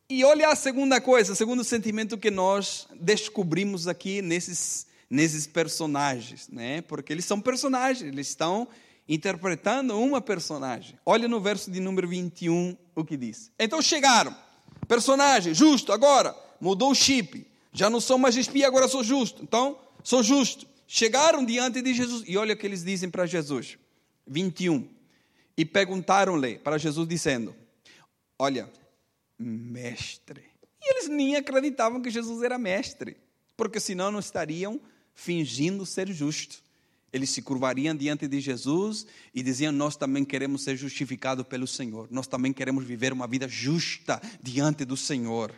E 0.08 0.24
olha 0.24 0.48
a 0.48 0.54
segunda 0.54 1.00
coisa, 1.00 1.32
o 1.32 1.36
segundo 1.36 1.64
sentimento 1.64 2.16
que 2.16 2.30
nós 2.30 2.86
descobrimos 3.00 3.88
aqui 3.88 4.22
nesses, 4.22 4.86
nesses 5.10 5.44
personagens, 5.48 6.48
né? 6.48 6.82
Porque 6.82 7.12
eles 7.12 7.24
são 7.24 7.40
personagens, 7.40 8.12
eles 8.12 8.28
estão 8.28 8.68
interpretando 9.08 9.98
uma 10.00 10.20
personagem. 10.20 10.96
Olha 11.04 11.26
no 11.26 11.40
verso 11.40 11.68
de 11.68 11.80
número 11.80 12.06
21 12.06 12.76
o 12.94 13.04
que 13.04 13.16
diz. 13.16 13.50
Então 13.58 13.82
chegaram, 13.82 14.36
personagem, 14.86 15.52
justo, 15.52 15.92
agora, 15.92 16.32
mudou 16.60 16.92
o 16.92 16.94
chip. 16.94 17.44
Já 17.72 17.90
não 17.90 18.00
sou 18.00 18.18
mais 18.18 18.36
espia, 18.36 18.68
agora 18.68 18.86
sou 18.86 19.02
justo. 19.02 19.42
Então, 19.42 19.76
sou 20.04 20.22
justo. 20.22 20.64
Chegaram 20.90 21.44
diante 21.44 21.82
de 21.82 21.92
Jesus 21.92 22.24
e 22.26 22.38
olha 22.38 22.54
o 22.54 22.56
que 22.56 22.66
eles 22.66 22.82
dizem 22.82 23.10
para 23.10 23.26
Jesus. 23.26 23.76
21. 24.26 24.88
E 25.54 25.62
perguntaram-lhe 25.62 26.58
para 26.58 26.78
Jesus, 26.78 27.06
dizendo: 27.06 27.54
Olha, 28.38 28.72
mestre. 29.38 30.42
E 30.80 30.90
eles 30.90 31.08
nem 31.08 31.36
acreditavam 31.36 32.00
que 32.00 32.08
Jesus 32.08 32.42
era 32.42 32.56
mestre, 32.56 33.18
porque 33.54 33.78
senão 33.78 34.10
não 34.10 34.18
estariam 34.18 34.80
fingindo 35.12 35.84
ser 35.84 36.10
justo. 36.10 36.62
Eles 37.12 37.28
se 37.28 37.42
curvariam 37.42 37.94
diante 37.94 38.26
de 38.26 38.40
Jesus 38.40 39.06
e 39.34 39.42
diziam: 39.42 39.72
Nós 39.72 39.94
também 39.94 40.24
queremos 40.24 40.64
ser 40.64 40.74
justificados 40.74 41.46
pelo 41.46 41.66
Senhor, 41.66 42.08
nós 42.10 42.26
também 42.26 42.50
queremos 42.50 42.84
viver 42.84 43.12
uma 43.12 43.26
vida 43.26 43.46
justa 43.46 44.22
diante 44.42 44.86
do 44.86 44.96
Senhor. 44.96 45.54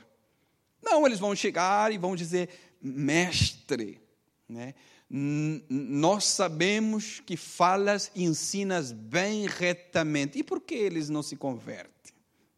Não, 0.82 1.06
eles 1.06 1.20
vão 1.20 1.36
chegar 1.36 1.92
e 1.92 1.98
vão 1.98 2.16
dizer: 2.16 2.48
Mestre, 2.82 4.00
né? 4.48 4.74
Nós 5.10 6.24
sabemos 6.26 7.20
que 7.26 7.36
falas 7.36 8.12
e 8.14 8.22
ensinas 8.22 8.92
bem 8.92 9.46
retamente. 9.46 10.38
E 10.38 10.44
por 10.44 10.60
que 10.60 10.74
eles 10.74 11.10
não 11.10 11.22
se 11.22 11.34
convertem? 11.34 12.14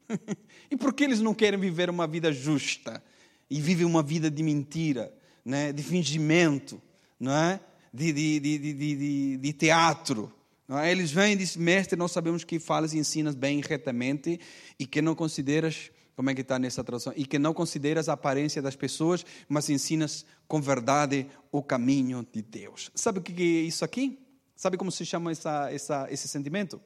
e 0.70 0.76
por 0.76 0.92
que 0.92 1.04
eles 1.04 1.20
não 1.20 1.32
querem 1.32 1.58
viver 1.58 1.88
uma 1.88 2.06
vida 2.06 2.30
justa? 2.30 3.02
E 3.48 3.60
vivem 3.60 3.86
uma 3.86 4.02
vida 4.02 4.30
de 4.30 4.42
mentira, 4.42 5.12
né? 5.42 5.72
de 5.72 5.82
fingimento, 5.82 6.80
não 7.18 7.32
é? 7.32 7.60
de, 7.92 8.12
de, 8.12 8.40
de, 8.40 8.58
de, 8.74 9.36
de 9.38 9.52
teatro. 9.52 10.32
É? 10.68 10.90
Eles 10.90 11.10
vêm 11.10 11.34
e 11.34 11.36
dizem, 11.36 11.62
mestre, 11.62 11.98
nós 11.98 12.12
sabemos 12.12 12.44
que 12.44 12.58
falas 12.58 12.94
e 12.94 12.98
ensinas 12.98 13.34
bem 13.34 13.60
retamente 13.60 14.40
e 14.78 14.86
que 14.86 15.02
não 15.02 15.14
consideras, 15.14 15.90
como 16.14 16.30
é 16.30 16.34
que 16.34 16.42
está 16.42 16.58
nessa 16.58 16.84
tradução? 16.84 17.12
E 17.16 17.24
que 17.24 17.38
não 17.38 17.54
consideras 17.54 18.08
a 18.08 18.12
aparência 18.12 18.60
das 18.60 18.76
pessoas, 18.76 19.24
mas 19.48 19.70
ensinas 19.70 20.26
com 20.46 20.60
verdade 20.60 21.26
o 21.50 21.62
caminho 21.62 22.26
de 22.30 22.42
Deus. 22.42 22.90
Sabe 22.94 23.18
o 23.18 23.22
que 23.22 23.32
é 23.32 23.62
isso 23.62 23.84
aqui? 23.84 24.18
Sabe 24.54 24.76
como 24.76 24.92
se 24.92 25.04
chama 25.04 25.32
essa, 25.32 25.72
essa, 25.72 26.06
esse 26.10 26.28
sentimento? 26.28 26.80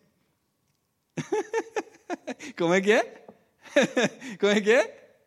Como 2.57 2.73
é 2.73 2.81
que 2.81 2.93
é? 2.93 3.27
Como 4.41 4.53
é 4.53 4.61
que 4.61 4.73
é? 4.73 5.19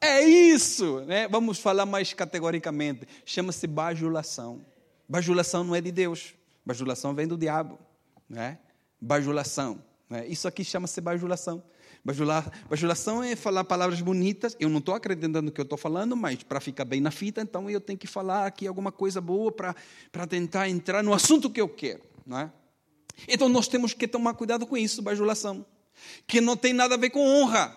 É 0.00 0.22
isso, 0.22 1.00
né? 1.00 1.28
Vamos 1.28 1.58
falar 1.58 1.84
mais 1.84 2.12
categoricamente. 2.12 3.06
Chama-se 3.24 3.66
bajulação. 3.66 4.64
Bajulação 5.08 5.64
não 5.64 5.74
é 5.74 5.80
de 5.80 5.90
Deus. 5.90 6.34
Bajulação 6.64 7.14
vem 7.14 7.26
do 7.26 7.36
diabo, 7.36 7.78
né? 8.28 8.58
Bajulação. 9.00 9.82
Né? 10.08 10.26
Isso 10.26 10.46
aqui 10.46 10.64
chama-se 10.64 11.00
bajulação. 11.00 11.62
Bajulação 12.02 13.22
é 13.22 13.36
falar 13.36 13.64
palavras 13.64 14.00
bonitas. 14.00 14.56
Eu 14.58 14.68
não 14.68 14.78
estou 14.78 14.94
acreditando 14.94 15.42
no 15.42 15.52
que 15.52 15.60
eu 15.60 15.64
estou 15.64 15.76
falando, 15.76 16.16
mas 16.16 16.42
para 16.42 16.60
ficar 16.60 16.84
bem 16.84 17.00
na 17.00 17.10
fita, 17.10 17.42
então 17.42 17.68
eu 17.68 17.80
tenho 17.80 17.98
que 17.98 18.06
falar 18.06 18.46
aqui 18.46 18.66
alguma 18.66 18.90
coisa 18.90 19.20
boa 19.20 19.52
para 19.52 20.26
tentar 20.26 20.68
entrar 20.68 21.02
no 21.02 21.12
assunto 21.12 21.50
que 21.50 21.60
eu 21.60 21.68
quero. 21.68 22.02
Não 22.26 22.38
é? 22.38 22.52
Então 23.28 23.48
nós 23.48 23.68
temos 23.68 23.92
que 23.92 24.08
tomar 24.08 24.34
cuidado 24.34 24.66
com 24.66 24.76
isso, 24.76 25.02
bajulação, 25.02 25.64
que 26.26 26.40
não 26.40 26.56
tem 26.56 26.72
nada 26.72 26.94
a 26.94 26.98
ver 26.98 27.10
com 27.10 27.20
honra. 27.20 27.76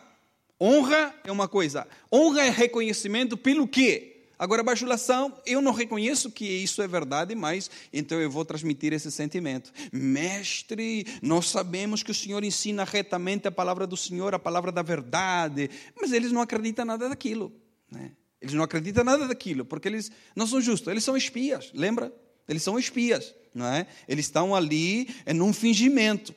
Honra 0.62 1.14
é 1.26 1.32
uma 1.32 1.48
coisa, 1.48 1.86
honra 2.12 2.44
é 2.44 2.50
reconhecimento 2.50 3.36
pelo 3.36 3.68
quê? 3.68 4.13
Agora, 4.44 4.62
bajulação, 4.62 5.34
eu 5.46 5.62
não 5.62 5.72
reconheço 5.72 6.30
que 6.30 6.44
isso 6.44 6.82
é 6.82 6.88
verdade, 6.88 7.34
mas 7.34 7.72
então 7.94 8.20
eu 8.20 8.30
vou 8.30 8.44
transmitir 8.44 8.92
esse 8.92 9.10
sentimento. 9.10 9.72
Mestre, 9.90 11.08
nós 11.22 11.48
sabemos 11.48 12.04
que 12.04 12.12
o 12.12 12.14
Senhor 12.14 12.44
ensina 12.44 12.84
retamente 12.84 13.48
a 13.48 13.52
palavra 13.54 13.88
do 13.88 13.96
Senhor, 13.96 14.36
a 14.36 14.40
palavra 14.40 14.70
da 14.70 14.82
verdade, 14.82 15.70
mas 15.96 16.12
eles 16.12 16.34
não 16.34 16.42
acreditam 16.42 16.84
nada 16.84 17.08
daquilo. 17.08 17.54
Né? 17.90 18.12
Eles 18.42 18.54
não 18.54 18.66
acreditam 18.66 19.06
nada 19.06 19.30
daquilo, 19.30 19.64
porque 19.64 19.88
eles 19.88 20.12
não 20.36 20.46
são 20.46 20.60
justos, 20.60 20.92
eles 20.92 21.06
são 21.06 21.16
espias, 21.16 21.72
lembra? 21.74 22.12
Eles 22.46 22.64
são 22.64 22.78
espias, 22.78 23.34
não 23.56 23.66
é? 23.66 23.88
Eles 24.10 24.26
estão 24.26 24.54
ali 24.54 25.08
em 25.26 25.42
um 25.42 25.54
fingimento. 25.54 26.36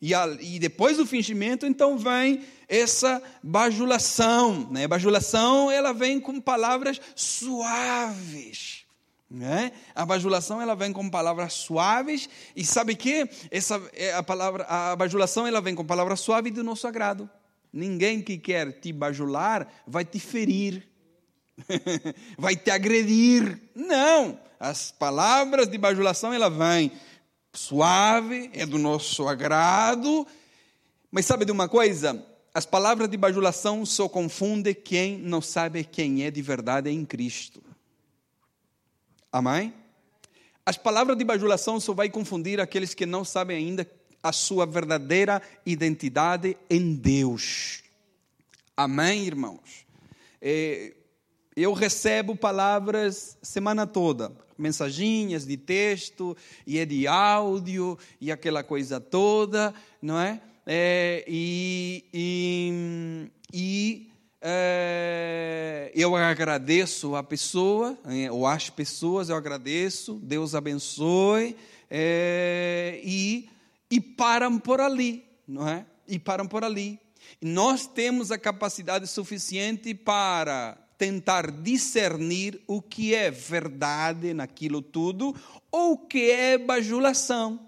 E, 0.00 0.14
a, 0.14 0.26
e 0.40 0.58
depois 0.58 0.96
do 0.96 1.06
fingimento, 1.06 1.66
então 1.66 1.98
vem 1.98 2.44
essa 2.68 3.20
bajulação. 3.42 4.68
Né? 4.70 4.86
Bajulação, 4.86 5.70
ela 5.70 5.92
vem 5.92 6.20
com 6.20 6.40
palavras 6.40 7.00
suaves. 7.16 8.84
Né? 9.30 9.72
A 9.94 10.06
bajulação 10.06 10.62
ela 10.62 10.74
vem 10.74 10.92
com 10.92 11.10
palavras 11.10 11.52
suaves 11.52 12.30
e 12.56 12.64
sabe 12.64 12.94
que 12.94 13.28
essa 13.50 13.80
é 13.92 14.14
a 14.14 14.22
palavra 14.22 14.64
a 14.64 14.96
bajulação 14.96 15.46
ela 15.46 15.60
vem 15.60 15.74
com 15.74 15.84
palavras 15.84 16.20
suaves 16.20 16.52
do 16.52 16.64
nosso 16.64 16.86
agrado. 16.86 17.28
Ninguém 17.70 18.22
que 18.22 18.38
quer 18.38 18.80
te 18.80 18.90
bajular 18.90 19.68
vai 19.86 20.02
te 20.02 20.18
ferir, 20.18 20.88
vai 22.38 22.56
te 22.56 22.70
agredir. 22.70 23.60
Não, 23.74 24.40
as 24.58 24.90
palavras 24.90 25.68
de 25.68 25.76
bajulação 25.76 26.32
ela 26.32 26.48
vem 26.48 26.90
suave, 27.52 28.50
é 28.52 28.64
do 28.64 28.78
nosso 28.78 29.28
agrado. 29.28 30.26
Mas 31.10 31.26
sabe 31.26 31.44
de 31.44 31.52
uma 31.52 31.68
coisa? 31.68 32.24
As 32.54 32.66
palavras 32.66 33.08
de 33.08 33.16
bajulação 33.16 33.86
só 33.86 34.08
confundem 34.08 34.74
quem 34.74 35.18
não 35.18 35.40
sabe 35.40 35.84
quem 35.84 36.24
é 36.24 36.30
de 36.30 36.42
verdade 36.42 36.90
em 36.90 37.04
Cristo. 37.04 37.62
Amém? 39.30 39.72
As 40.64 40.76
palavras 40.76 41.16
de 41.16 41.24
bajulação 41.24 41.80
só 41.80 41.94
vai 41.94 42.10
confundir 42.10 42.60
aqueles 42.60 42.94
que 42.94 43.06
não 43.06 43.24
sabem 43.24 43.56
ainda 43.56 43.90
a 44.22 44.32
sua 44.32 44.66
verdadeira 44.66 45.40
identidade 45.64 46.56
em 46.68 46.94
Deus. 46.94 47.82
Amém, 48.76 49.24
irmãos? 49.24 49.86
É, 50.40 50.94
eu 51.56 51.72
recebo 51.72 52.36
palavras 52.36 53.36
semana 53.42 53.86
toda, 53.86 54.32
mensaginhas 54.58 55.46
de 55.46 55.56
texto, 55.56 56.36
e 56.66 56.78
é 56.78 56.84
de 56.84 57.06
áudio, 57.06 57.96
e 58.20 58.32
aquela 58.32 58.62
coisa 58.64 59.00
toda, 59.00 59.72
não 60.02 60.18
é? 60.18 60.40
é 60.66 61.24
e, 61.28 62.04
e, 62.12 63.30
e 63.52 64.08
é, 64.40 65.90
eu 65.94 66.14
agradeço 66.14 67.16
a 67.16 67.22
pessoa, 67.22 67.98
é, 68.04 68.30
ou 68.30 68.46
as 68.46 68.68
pessoas, 68.70 69.28
eu 69.28 69.36
agradeço, 69.36 70.14
Deus 70.22 70.54
abençoe, 70.54 71.56
é, 71.90 73.00
e, 73.04 73.48
e 73.90 74.00
param 74.00 74.58
por 74.58 74.80
ali, 74.80 75.24
não 75.46 75.68
é? 75.68 75.86
E 76.06 76.18
param 76.18 76.46
por 76.46 76.64
ali. 76.64 76.98
nós 77.42 77.86
temos 77.86 78.30
a 78.30 78.38
capacidade 78.38 79.06
suficiente 79.06 79.94
para 79.94 80.78
tentar 80.98 81.50
discernir 81.50 82.60
o 82.66 82.82
que 82.82 83.14
é 83.14 83.30
verdade 83.30 84.34
naquilo 84.34 84.82
tudo 84.82 85.34
ou 85.70 85.92
o 85.92 85.98
que 85.98 86.30
é 86.30 86.58
bajulação. 86.58 87.60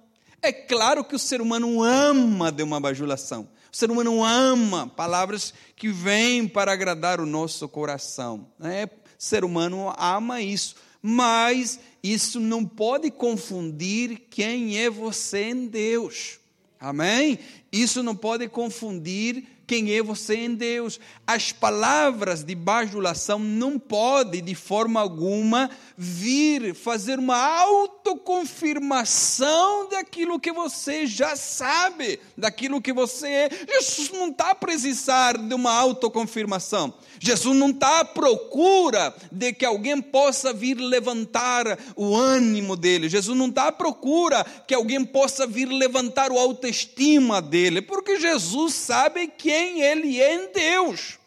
É 0.43 0.53
claro 0.53 1.05
que 1.05 1.15
o 1.15 1.19
ser 1.19 1.41
humano 1.41 1.83
ama 1.83 2.51
de 2.51 2.63
uma 2.63 2.81
bajulação. 2.81 3.49
O 3.73 3.77
ser 3.77 3.91
humano 3.91 4.25
ama 4.25 4.89
palavras 4.89 5.55
que 5.77 5.89
vêm 5.89 6.49
para 6.49 6.73
agradar 6.73 7.21
o 7.21 7.27
nosso 7.27 7.69
coração. 7.69 8.49
Né? 8.59 8.87
O 8.87 8.91
ser 9.17 9.45
humano 9.45 9.95
ama 9.97 10.43
isso. 10.43 10.75
Mas 11.01 11.79
isso 12.03 12.41
não 12.41 12.65
pode 12.65 13.11
confundir 13.11 14.23
quem 14.29 14.79
é 14.79 14.91
você 14.91 15.51
em 15.51 15.67
Deus. 15.67 16.41
Amém? 16.81 17.39
Isso 17.71 18.03
não 18.03 18.17
pode 18.17 18.49
confundir 18.49 19.47
quem 19.71 19.93
é 19.93 20.03
você 20.03 20.35
em 20.35 20.53
Deus. 20.53 20.99
As 21.25 21.53
palavras 21.53 22.43
de 22.43 22.57
bajulação 22.57 23.39
não 23.39 23.79
podem, 23.79 24.43
de 24.43 24.57
forma 24.57 25.01
alguma, 25.01 25.71
vir 25.97 26.75
fazer 26.75 27.21
uma 27.21 27.37
autoconfirmação 27.37 29.89
daquilo 29.89 30.41
que 30.41 30.51
você 30.51 31.07
já 31.07 31.37
sabe, 31.37 32.19
daquilo 32.37 32.83
que 32.83 32.93
você 32.93 33.29
é. 33.29 33.49
Jesus 33.75 34.11
não 34.11 34.31
está 34.31 34.51
a 34.51 34.57
precisar 34.57 35.39
de 35.39 35.55
uma 35.55 35.73
autoconfirmação. 35.73 36.93
Jesus 37.21 37.55
não 37.55 37.71
está 37.71 38.01
à 38.01 38.05
procura 38.05 39.15
de 39.31 39.53
que 39.53 39.65
alguém 39.65 40.03
possa 40.03 40.53
vir 40.53 40.79
levantar 40.79 41.79
o 41.95 42.17
ânimo 42.17 42.75
dele. 42.75 43.09
Jesus 43.09 43.39
não 43.39 43.47
está 43.47 43.69
à 43.69 43.73
procura 43.73 44.45
que 44.67 44.75
alguém 44.75 45.05
possa 45.05 45.47
vir 45.47 45.69
levantar 45.69 46.33
o 46.33 46.41
autoestima 46.41 47.41
dele, 47.41 47.81
porque 47.83 48.19
Jesus 48.19 48.75
sabe 48.75 49.29
quem 49.61 49.83
ele 49.83 50.19
é 50.19 50.35
em 50.35 50.53
Deus. 50.53 51.19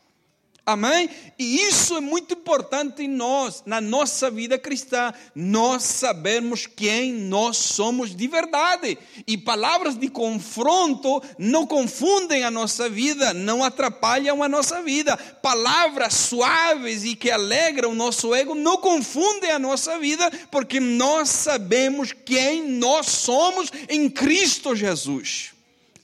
Amém? 0.66 1.10
E 1.38 1.58
isso 1.68 1.98
é 1.98 2.00
muito 2.00 2.34
importante 2.36 3.04
em 3.04 3.08
nós, 3.08 3.62
na 3.66 3.82
nossa 3.82 4.32
vida 4.32 4.58
cristã. 4.58 5.14
Nós 5.36 5.84
sabemos 5.84 6.66
quem 6.66 7.12
nós 7.12 7.58
somos 7.58 8.16
de 8.16 8.28
verdade. 8.28 8.98
E 9.28 9.38
palavras 9.38 9.98
de 9.98 10.08
confronto 10.08 11.22
não 11.38 11.68
confundem 11.68 12.44
a 12.46 12.50
nossa 12.50 12.90
vida, 12.90 13.34
não 13.34 13.62
atrapalham 13.62 14.42
a 14.42 14.48
nossa 14.48 14.82
vida. 14.82 15.18
Palavras 15.18 16.14
suaves 16.14 17.04
e 17.04 17.14
que 17.14 17.30
alegram 17.30 17.92
o 17.92 17.96
nosso 17.96 18.34
ego 18.34 18.56
não 18.56 18.78
confundem 18.78 19.52
a 19.52 19.60
nossa 19.60 20.00
vida, 20.00 20.32
porque 20.50 20.80
nós 20.80 21.30
sabemos 21.30 22.14
quem 22.14 22.70
nós 22.70 23.08
somos 23.08 23.70
em 23.90 24.10
Cristo 24.10 24.74
Jesus. 24.76 25.53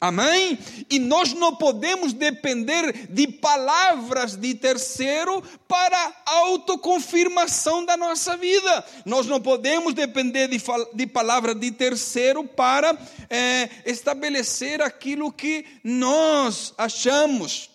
Amém? 0.02 0.58
E 0.90 0.98
nós 0.98 1.34
não 1.34 1.56
podemos 1.56 2.14
depender 2.14 3.08
de 3.10 3.28
palavras 3.28 4.38
de 4.38 4.56
terceiro 4.56 5.44
para 5.68 6.14
autoconfirmação 6.26 7.84
da 7.84 7.98
nossa 7.98 8.38
vida. 8.38 8.86
Nós 9.06 9.28
não 9.28 9.42
podemos 9.42 9.94
depender 9.94 10.48
de, 10.48 10.62
de 10.94 11.06
palavras 11.06 11.56
de 11.56 11.72
terceiro 11.72 12.46
para 12.46 12.98
é, 13.30 13.70
estabelecer 13.86 14.82
aquilo 14.82 15.34
que 15.34 15.66
nós 15.84 16.74
achamos 16.78 17.70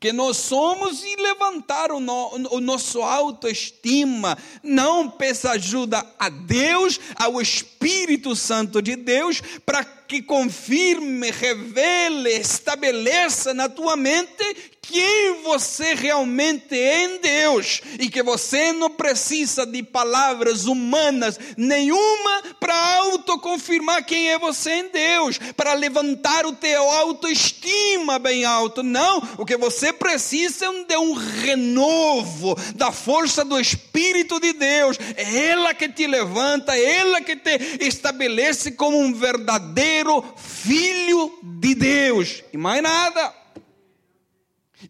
que 0.00 0.14
nós 0.14 0.38
somos 0.38 1.04
e 1.04 1.14
levantar 1.16 1.92
o, 1.92 2.00
no, 2.00 2.54
o 2.54 2.58
nosso 2.58 3.02
autoestima. 3.02 4.36
Não 4.62 5.10
peça 5.10 5.50
ajuda 5.50 6.02
a 6.18 6.30
Deus, 6.30 6.98
ao 7.16 7.38
Espírito 7.38 8.34
Santo 8.34 8.80
de 8.80 8.96
Deus, 8.96 9.42
para 9.66 9.84
que 10.10 10.20
confirme, 10.20 11.30
revele, 11.30 12.30
estabeleça 12.30 13.54
na 13.54 13.68
tua 13.68 13.96
mente 13.96 14.70
quem 14.82 15.42
você 15.44 15.94
realmente 15.94 16.74
é 16.74 17.04
em 17.04 17.18
Deus 17.18 17.80
e 17.96 18.10
que 18.10 18.20
você 18.20 18.72
não 18.72 18.90
precisa 18.90 19.64
de 19.64 19.84
palavras 19.84 20.64
humanas 20.64 21.38
nenhuma 21.56 22.42
para 22.58 22.74
autoconfirmar 22.96 24.04
quem 24.04 24.32
é 24.32 24.38
você 24.38 24.72
em 24.72 24.88
Deus, 24.88 25.38
para 25.56 25.74
levantar 25.74 26.44
o 26.44 26.52
teu 26.54 26.82
autoestima 26.90 28.18
bem 28.18 28.44
alto. 28.44 28.82
Não, 28.82 29.22
o 29.38 29.46
que 29.46 29.56
você 29.56 29.92
precisa 29.92 30.66
é 30.66 30.84
de 30.84 30.96
um 30.96 31.12
renovo 31.12 32.56
da 32.74 32.90
força 32.90 33.44
do 33.44 33.60
Espírito 33.60 34.40
de 34.40 34.52
Deus. 34.54 34.98
É 35.16 35.50
ela 35.50 35.72
que 35.72 35.88
te 35.88 36.06
levanta, 36.06 36.76
é 36.76 36.96
ela 36.96 37.20
que 37.20 37.36
te 37.36 37.78
estabelece 37.80 38.72
como 38.72 38.98
um 38.98 39.12
verdadeiro 39.12 39.99
filho 40.36 41.38
de 41.42 41.74
Deus. 41.74 42.42
E 42.52 42.56
mais 42.56 42.82
nada. 42.82 43.40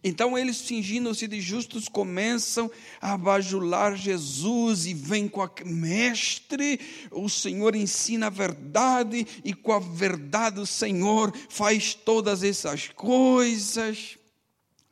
Então 0.03 0.37
eles, 0.37 0.61
fingindo-se 0.61 1.27
de 1.27 1.41
justos, 1.41 1.89
começam 1.89 2.71
a 3.01 3.17
bajular 3.17 3.95
Jesus 3.95 4.85
e 4.85 4.93
vêm 4.93 5.27
com 5.27 5.41
a 5.41 5.51
mestre. 5.65 6.79
O 7.11 7.29
Senhor 7.29 7.75
ensina 7.75 8.27
a 8.27 8.29
verdade 8.29 9.27
e 9.43 9.53
com 9.53 9.73
a 9.73 9.79
verdade 9.79 10.59
o 10.59 10.65
Senhor 10.65 11.35
faz 11.49 11.93
todas 11.93 12.43
essas 12.43 12.87
coisas. 12.89 14.17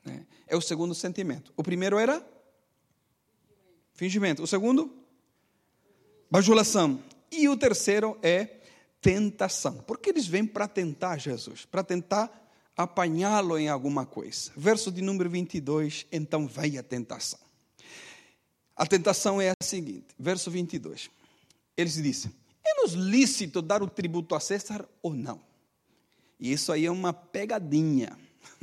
Né? 0.04 0.26
É 0.48 0.56
o 0.56 0.62
segundo 0.62 0.94
sentimento. 0.94 1.54
O 1.56 1.64
primeiro 1.64 1.98
era 1.98 2.26
fingimento. 3.94 4.44
O 4.44 4.48
segundo, 4.48 4.94
bajulação. 6.30 7.02
E 7.32 7.48
o 7.48 7.56
terceiro 7.56 8.18
é 8.22 8.59
tentação. 9.02 9.78
Porque 9.88 10.10
eles 10.10 10.28
vêm 10.28 10.46
para 10.46 10.68
tentar 10.68 11.18
Jesus, 11.18 11.66
para 11.66 11.84
tentar 11.84 12.50
apanhá-lo 12.76 13.58
em 13.58 13.68
alguma 13.68 14.06
coisa. 14.06 14.52
Verso 14.56 14.92
de 14.92 15.02
número 15.02 15.30
22, 15.30 16.06
então 16.12 16.48
veio 16.48 16.80
a 16.80 16.84
tentação. 16.84 17.40
A 18.76 18.86
tentação 18.86 19.42
é 19.42 19.50
a 19.50 19.64
seguinte, 19.64 20.08
verso 20.18 20.50
22. 20.50 21.10
Eles 21.76 21.96
dizem: 21.96 22.32
é-nos 22.66 22.94
lícito 22.94 23.62
dar 23.62 23.84
o 23.84 23.90
tributo 23.90 24.36
a 24.36 24.40
César 24.40 24.88
ou 25.02 25.14
não? 25.14 25.42
E 26.40 26.54
isso 26.54 26.72
aí 26.72 26.86
é 26.86 26.92
uma 26.92 27.12
pegadinha, 27.12 28.18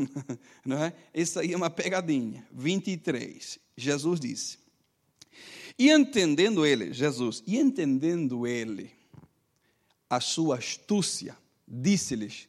não 0.64 0.82
é? 0.82 0.94
Isso 1.12 1.38
aí 1.38 1.52
é 1.52 1.56
uma 1.56 1.68
pegadinha. 1.68 2.46
23, 2.52 3.58
Jesus 3.76 4.18
disse: 4.18 4.58
E 5.78 5.90
entendendo 5.90 6.64
ele, 6.64 6.94
Jesus, 6.94 7.42
e 7.46 7.58
entendendo 7.58 8.46
ele 8.46 8.95
a 10.08 10.20
sua 10.20 10.56
astúcia, 10.58 11.36
disse-lhes: 11.66 12.48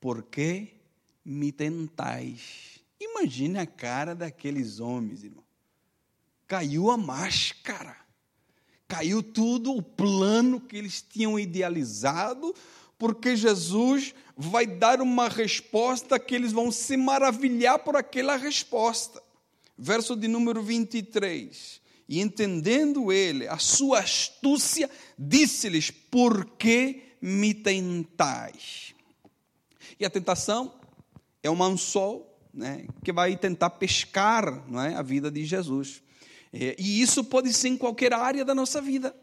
Por 0.00 0.22
que 0.24 0.82
me 1.24 1.52
tentais. 1.52 2.80
Imagine 3.00 3.58
a 3.58 3.66
cara 3.66 4.14
daqueles 4.14 4.80
homens, 4.80 5.24
irmão. 5.24 5.44
Caiu 6.46 6.90
a 6.90 6.96
máscara. 6.96 7.96
Caiu 8.86 9.22
tudo 9.22 9.72
o 9.72 9.82
plano 9.82 10.60
que 10.60 10.76
eles 10.76 11.00
tinham 11.00 11.38
idealizado, 11.38 12.54
porque 12.98 13.34
Jesus 13.36 14.14
vai 14.36 14.66
dar 14.66 15.00
uma 15.00 15.28
resposta 15.28 16.18
que 16.18 16.34
eles 16.34 16.52
vão 16.52 16.70
se 16.70 16.96
maravilhar 16.96 17.78
por 17.78 17.96
aquela 17.96 18.36
resposta. 18.36 19.22
Verso 19.78 20.14
de 20.14 20.28
número 20.28 20.62
23. 20.62 21.80
E 22.08 22.20
entendendo 22.20 23.12
ele 23.12 23.46
a 23.48 23.58
sua 23.58 24.00
astúcia, 24.00 24.90
disse-lhes: 25.18 25.90
Por 25.90 26.44
que 26.44 27.02
me 27.20 27.54
tentais? 27.54 28.94
E 29.98 30.04
a 30.04 30.10
tentação 30.10 30.74
é 31.42 31.50
um 31.50 31.62
anzol 31.62 32.32
né, 32.52 32.86
que 33.04 33.12
vai 33.12 33.36
tentar 33.36 33.70
pescar 33.70 34.68
não 34.68 34.80
é, 34.80 34.94
a 34.94 35.02
vida 35.02 35.30
de 35.30 35.44
Jesus. 35.44 36.02
É, 36.52 36.76
e 36.78 37.00
isso 37.00 37.24
pode 37.24 37.52
ser 37.52 37.68
em 37.68 37.76
qualquer 37.76 38.12
área 38.12 38.44
da 38.44 38.54
nossa 38.54 38.80
vida. 38.80 39.14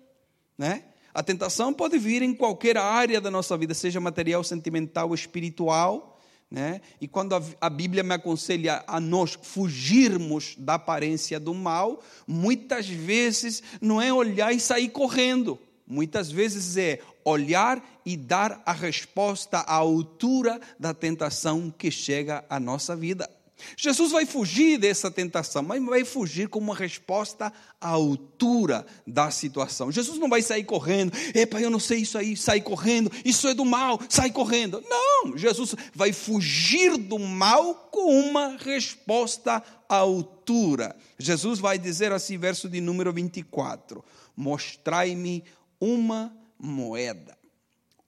Né? 0.57 0.85
A 1.13 1.21
tentação 1.21 1.73
pode 1.73 1.97
vir 1.97 2.21
em 2.21 2.33
qualquer 2.33 2.77
área 2.77 3.21
da 3.21 3.29
nossa 3.29 3.57
vida, 3.57 3.73
seja 3.73 3.99
material, 3.99 4.43
sentimental, 4.43 5.13
espiritual. 5.13 6.18
Né? 6.51 6.81
E 6.99 7.07
quando 7.07 7.35
a, 7.35 7.43
a 7.61 7.69
Bíblia 7.69 8.01
me 8.01 8.13
aconselha 8.13 8.83
a 8.87 8.99
nós 8.99 9.37
fugirmos 9.39 10.55
da 10.57 10.75
aparência 10.75 11.39
do 11.39 11.53
mal, 11.53 12.01
muitas 12.27 12.87
vezes 12.87 13.61
não 13.79 14.01
é 14.01 14.11
olhar 14.11 14.51
e 14.51 14.59
sair 14.59 14.89
correndo. 14.89 15.59
Muitas 15.85 16.31
vezes 16.31 16.77
é 16.77 16.99
olhar 17.23 17.83
e 18.05 18.17
dar 18.17 18.61
a 18.65 18.71
resposta 18.71 19.59
à 19.59 19.73
altura 19.73 20.59
da 20.79 20.93
tentação 20.93 21.73
que 21.75 21.91
chega 21.91 22.43
à 22.49 22.59
nossa 22.59 22.95
vida. 22.95 23.29
Jesus 23.77 24.11
vai 24.11 24.25
fugir 24.25 24.77
dessa 24.77 25.09
tentação, 25.09 25.63
mas 25.63 25.83
vai 25.83 26.03
fugir 26.03 26.47
com 26.49 26.59
uma 26.59 26.75
resposta 26.75 27.51
à 27.79 27.89
altura 27.89 28.85
da 29.05 29.31
situação. 29.31 29.91
Jesus 29.91 30.19
não 30.19 30.29
vai 30.29 30.41
sair 30.41 30.63
correndo, 30.63 31.11
epa, 31.33 31.59
eu 31.59 31.69
não 31.69 31.79
sei 31.79 31.99
isso 31.99 32.17
aí, 32.17 32.35
sai 32.35 32.61
correndo, 32.61 33.11
isso 33.23 33.47
é 33.47 33.53
do 33.53 33.65
mal, 33.65 33.99
sai 34.09 34.31
correndo. 34.31 34.83
Não, 34.89 35.37
Jesus 35.37 35.75
vai 35.93 36.13
fugir 36.13 36.97
do 36.97 37.19
mal 37.19 37.73
com 37.91 38.19
uma 38.19 38.57
resposta 38.57 39.63
à 39.87 39.95
altura. 39.95 40.95
Jesus 41.17 41.59
vai 41.59 41.77
dizer 41.77 42.11
assim, 42.11 42.37
verso 42.37 42.69
de 42.69 42.81
número 42.81 43.11
24: 43.11 44.03
Mostrai-me 44.35 45.43
uma 45.79 46.35
moeda. 46.57 47.37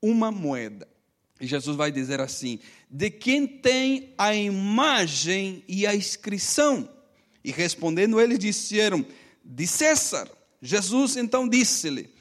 Uma 0.02 0.32
moeda. 0.32 0.91
E 1.42 1.48
Jesus 1.48 1.76
vai 1.76 1.92
dizer 1.92 2.22
assim: 2.22 2.60
de 2.90 3.10
quem 3.10 3.46
tem 3.48 4.14
a 4.18 4.34
imagem 4.34 5.64
e 5.68 5.88
a 5.88 5.96
inscrição? 5.96 6.88
E 7.44 7.52
respondendo 7.52 8.22
eles 8.22 8.40
disseram: 8.40 9.06
de 9.44 9.68
César. 9.68 10.30
Jesus 10.62 11.18
então 11.18 11.50
disse-lhe: 11.50 12.14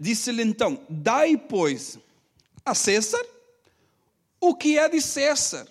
disse-lhe 0.00 0.42
então, 0.42 0.82
dai, 0.88 1.36
pois, 1.36 1.98
a 2.64 2.74
César 2.74 3.24
o 4.40 4.54
que 4.54 4.78
é 4.78 4.88
de 4.88 5.02
César, 5.02 5.68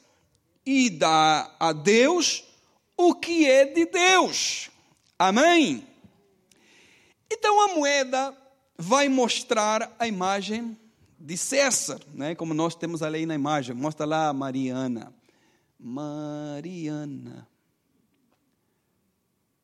e 0.64 0.92
dá 0.92 1.56
a 1.60 1.74
Deus 1.74 2.44
o 2.96 3.16
que 3.16 3.50
é 3.50 3.66
de 3.66 3.86
Deus. 3.86 4.70
Amém? 5.18 5.88
Então 7.32 7.62
a 7.62 7.74
moeda 7.74 8.38
vai 8.78 9.10
mostrar 9.10 9.96
a 9.98 10.08
imagem 10.08 10.78
de 11.20 11.36
César, 11.38 12.00
né? 12.14 12.34
como 12.34 12.54
nós 12.54 12.76
temos 12.76 13.04
ali 13.04 13.26
na 13.26 13.36
imagem. 13.36 13.76
Mostra 13.76 14.06
lá 14.06 14.32
Mariana. 14.32 15.14
Mariana. 15.78 17.48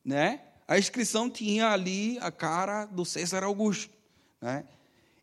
Né? 0.04 0.40
A 0.68 0.78
inscrição 0.78 1.30
tinha 1.30 1.70
ali 1.70 2.18
a 2.20 2.30
cara 2.30 2.84
do 2.84 3.04
César 3.04 3.42
Augusto. 3.42 3.92
Né? 4.40 4.64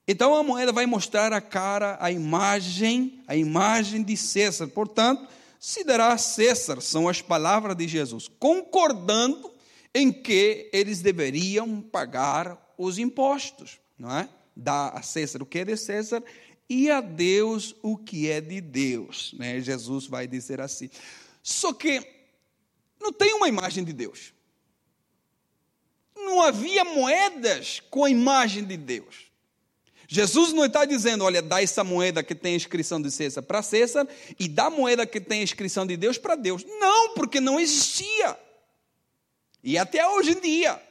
Então 0.08 0.36
a 0.36 0.44
moeda 0.44 0.72
vai 0.72 0.86
mostrar 0.86 1.32
a 1.32 1.40
cara, 1.40 1.98
a 2.02 2.12
imagem, 2.12 3.24
a 3.28 3.36
imagem 3.36 4.04
de 4.04 4.18
César. 4.18 4.68
Portanto, 4.68 5.28
se 5.60 5.84
dará 5.84 6.18
César, 6.18 6.82
são 6.82 7.08
as 7.08 7.22
palavras 7.22 7.76
de 7.78 7.88
Jesus, 7.88 8.30
concordando 8.40 9.52
em 9.94 10.12
que 10.12 10.70
eles 10.74 11.02
deveriam 11.02 11.80
pagar 11.80 12.58
os 12.78 12.98
impostos, 12.98 13.80
não 13.98 14.12
é? 14.12 14.28
Dá 14.56 14.90
a 14.90 15.02
César 15.02 15.42
o 15.42 15.46
que 15.46 15.60
é 15.60 15.66
de 15.66 15.76
César 15.78 16.24
e 16.70 16.90
a 16.90 17.02
Deus 17.02 17.76
o 17.82 17.98
que 17.98 18.30
é 18.30 18.40
de 18.40 18.62
Deus, 18.62 19.34
né? 19.38 19.60
Jesus 19.60 20.08
vai 20.08 20.28
dizer 20.28 20.62
assim. 20.62 20.90
Só 21.42 21.74
que 21.74 22.02
não 23.02 23.12
tem 23.12 23.34
uma 23.34 23.48
imagem 23.48 23.84
de 23.84 23.92
Deus. 23.92 24.34
Não 26.16 26.42
havia 26.42 26.86
moedas 26.86 27.82
com 27.90 28.06
a 28.06 28.10
imagem 28.10 28.64
de 28.64 28.78
Deus. 28.78 29.34
Jesus 30.08 30.54
não 30.54 30.66
está 30.66 30.86
dizendo, 30.86 31.24
olha, 31.24 31.42
dá 31.42 31.62
essa 31.62 31.84
moeda 31.84 32.24
que 32.24 32.36
tem 32.36 32.54
a 32.54 32.58
inscrição 32.58 33.02
de 33.02 33.10
César 33.10 33.42
para 33.42 33.64
César 33.64 34.08
e 34.40 34.48
dá 34.48 34.66
a 34.66 34.70
moeda 34.70 35.06
que 35.06 35.20
tem 35.20 35.40
a 35.40 35.44
inscrição 35.44 35.86
de 35.86 35.98
Deus 35.98 36.18
para 36.18 36.36
Deus. 36.36 36.64
Não, 36.64 37.14
porque 37.14 37.40
não 37.40 37.60
existia. 37.60 38.38
E 39.64 39.78
até 39.78 40.08
hoje 40.08 40.32
em 40.32 40.40
dia, 40.40 40.82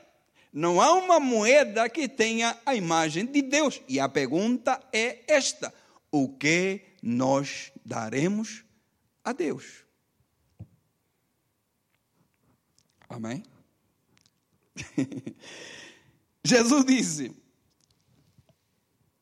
não 0.52 0.80
há 0.80 0.92
uma 0.92 1.18
moeda 1.18 1.88
que 1.88 2.06
tenha 2.06 2.58
a 2.66 2.74
imagem 2.74 3.24
de 3.24 3.40
Deus. 3.40 3.80
E 3.88 3.98
a 3.98 4.08
pergunta 4.08 4.78
é 4.92 5.20
esta: 5.26 5.72
o 6.10 6.28
que 6.28 6.82
nós 7.02 7.72
daremos 7.84 8.62
a 9.24 9.32
Deus? 9.32 9.84
Amém? 13.08 13.42
Jesus 16.44 16.84
disse: 16.84 17.34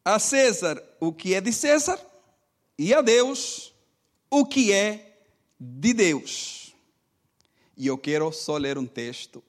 a 0.05 0.19
César 0.19 0.83
o 0.99 1.13
que 1.13 1.35
é 1.35 1.41
de 1.41 1.53
César, 1.53 2.05
e 2.77 2.93
a 2.93 3.01
Deus 3.01 3.73
o 4.29 4.45
que 4.45 4.73
é 4.73 5.23
de 5.59 5.95
Deus. 5.95 6.75
E 7.77 7.87
eu 7.87 7.97
quero 7.97 8.33
só 8.33 8.57
ler 8.57 8.77
um 8.77 8.87
texto 8.87 9.43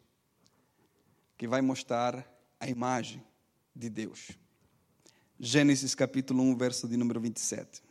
que 1.42 1.48
vai 1.48 1.60
mostrar 1.60 2.24
a 2.60 2.70
imagem 2.70 3.26
de 3.76 3.90
Deus. 3.90 4.30
Gênesis 5.40 5.96
capítulo 5.96 6.44
1, 6.44 6.56
verso 6.56 6.88
de 6.88 6.96
número 6.96 7.20
27. 7.20 7.82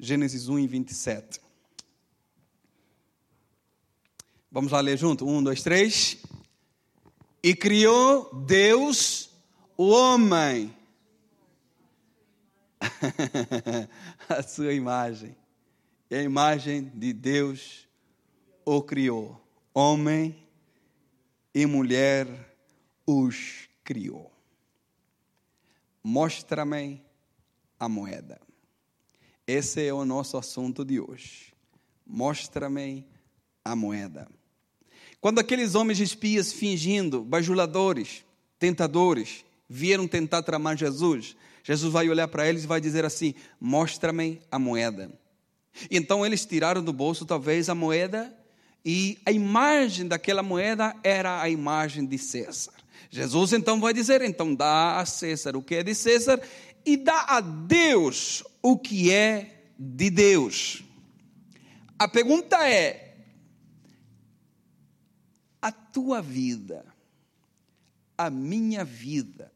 Gênesis 0.00 0.48
1 0.48 0.58
e 0.58 0.66
27. 0.66 1.40
Vamos 4.50 4.72
lá 4.72 4.80
ler 4.80 4.98
junto? 4.98 5.24
Um, 5.24 5.40
dois, 5.40 5.62
três. 5.62 6.20
E 7.40 7.54
criou 7.54 8.34
Deus 8.46 9.30
o 9.76 9.90
homem. 9.90 10.76
a 14.28 14.42
sua 14.42 14.72
imagem 14.72 15.36
e 16.10 16.16
a 16.16 16.22
imagem 16.24 16.90
de 16.96 17.12
Deus 17.12 17.85
o 18.66 18.82
criou. 18.82 19.40
Homem 19.72 20.36
e 21.54 21.64
mulher 21.64 22.26
os 23.06 23.68
criou. 23.84 24.32
Mostra-me 26.02 27.00
a 27.78 27.88
moeda. 27.88 28.40
Esse 29.46 29.86
é 29.86 29.94
o 29.94 30.04
nosso 30.04 30.36
assunto 30.36 30.84
de 30.84 30.98
hoje. 30.98 31.52
Mostra-me 32.04 33.06
a 33.64 33.76
moeda. 33.76 34.28
Quando 35.20 35.38
aqueles 35.38 35.74
homens 35.76 36.00
espias 36.00 36.52
fingindo, 36.52 37.22
bajuladores, 37.22 38.24
tentadores, 38.58 39.44
vieram 39.68 40.08
tentar 40.08 40.42
tramar 40.42 40.76
Jesus, 40.76 41.36
Jesus 41.62 41.92
vai 41.92 42.08
olhar 42.08 42.28
para 42.28 42.48
eles 42.48 42.64
e 42.64 42.66
vai 42.66 42.80
dizer 42.80 43.04
assim: 43.04 43.34
Mostra-me 43.60 44.40
a 44.50 44.58
moeda. 44.58 45.12
Então 45.90 46.24
eles 46.24 46.44
tiraram 46.44 46.82
do 46.82 46.92
bolso 46.92 47.24
talvez 47.24 47.68
a 47.68 47.74
moeda 47.74 48.34
e 48.88 49.18
a 49.26 49.32
imagem 49.32 50.06
daquela 50.06 50.44
moeda 50.44 50.94
era 51.02 51.42
a 51.42 51.50
imagem 51.50 52.06
de 52.06 52.16
César. 52.16 52.72
Jesus 53.10 53.52
então 53.52 53.80
vai 53.80 53.92
dizer: 53.92 54.22
então 54.22 54.54
dá 54.54 55.00
a 55.00 55.04
César 55.04 55.56
o 55.56 55.62
que 55.62 55.74
é 55.74 55.82
de 55.82 55.92
César 55.92 56.40
e 56.84 56.96
dá 56.96 57.24
a 57.28 57.40
Deus 57.40 58.44
o 58.62 58.78
que 58.78 59.10
é 59.10 59.72
de 59.76 60.08
Deus. 60.08 60.84
A 61.98 62.06
pergunta 62.06 62.68
é: 62.68 63.16
a 65.60 65.72
tua 65.72 66.22
vida, 66.22 66.86
a 68.16 68.30
minha 68.30 68.84
vida, 68.84 69.52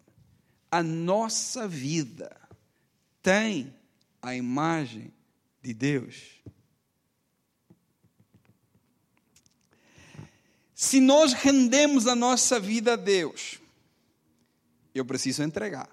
a 0.68 0.82
nossa 0.82 1.68
vida 1.68 2.36
tem 3.22 3.72
a 4.20 4.34
imagem 4.34 5.12
de 5.62 5.72
Deus. 5.72 6.40
Se 10.80 10.98
nós 10.98 11.34
rendemos 11.34 12.06
a 12.06 12.14
nossa 12.14 12.58
vida 12.58 12.94
a 12.94 12.96
Deus, 12.96 13.58
eu 14.94 15.04
preciso 15.04 15.42
entregar. 15.42 15.90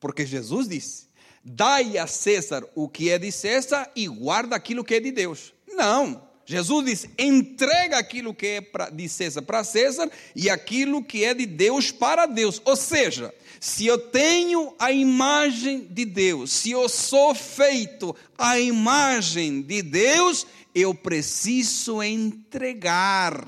Porque 0.00 0.24
Jesus 0.24 0.66
disse: 0.66 1.06
dai 1.44 1.98
a 1.98 2.06
César 2.06 2.66
o 2.74 2.88
que 2.88 3.10
é 3.10 3.18
de 3.18 3.30
César 3.30 3.92
e 3.94 4.08
guarda 4.08 4.56
aquilo 4.56 4.82
que 4.82 4.94
é 4.94 5.00
de 5.00 5.12
Deus. 5.12 5.52
Não. 5.68 6.26
Jesus 6.46 6.86
disse: 6.86 7.10
entrega 7.18 7.98
aquilo 7.98 8.32
que 8.32 8.46
é 8.46 8.90
de 8.90 9.06
César 9.06 9.42
para 9.42 9.62
César 9.62 10.10
e 10.34 10.48
aquilo 10.48 11.04
que 11.04 11.22
é 11.22 11.34
de 11.34 11.44
Deus 11.44 11.90
para 11.90 12.24
Deus. 12.24 12.62
Ou 12.64 12.76
seja, 12.76 13.34
se 13.60 13.84
eu 13.84 13.98
tenho 13.98 14.74
a 14.78 14.92
imagem 14.92 15.80
de 15.90 16.06
Deus, 16.06 16.50
se 16.52 16.70
eu 16.70 16.88
sou 16.88 17.34
feito 17.34 18.16
a 18.38 18.58
imagem 18.58 19.60
de 19.60 19.82
Deus, 19.82 20.46
eu 20.74 20.94
preciso 20.94 22.02
entregar. 22.02 23.46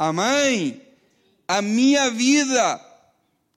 Amém? 0.00 0.80
A 1.46 1.60
minha 1.60 2.10
vida 2.10 2.80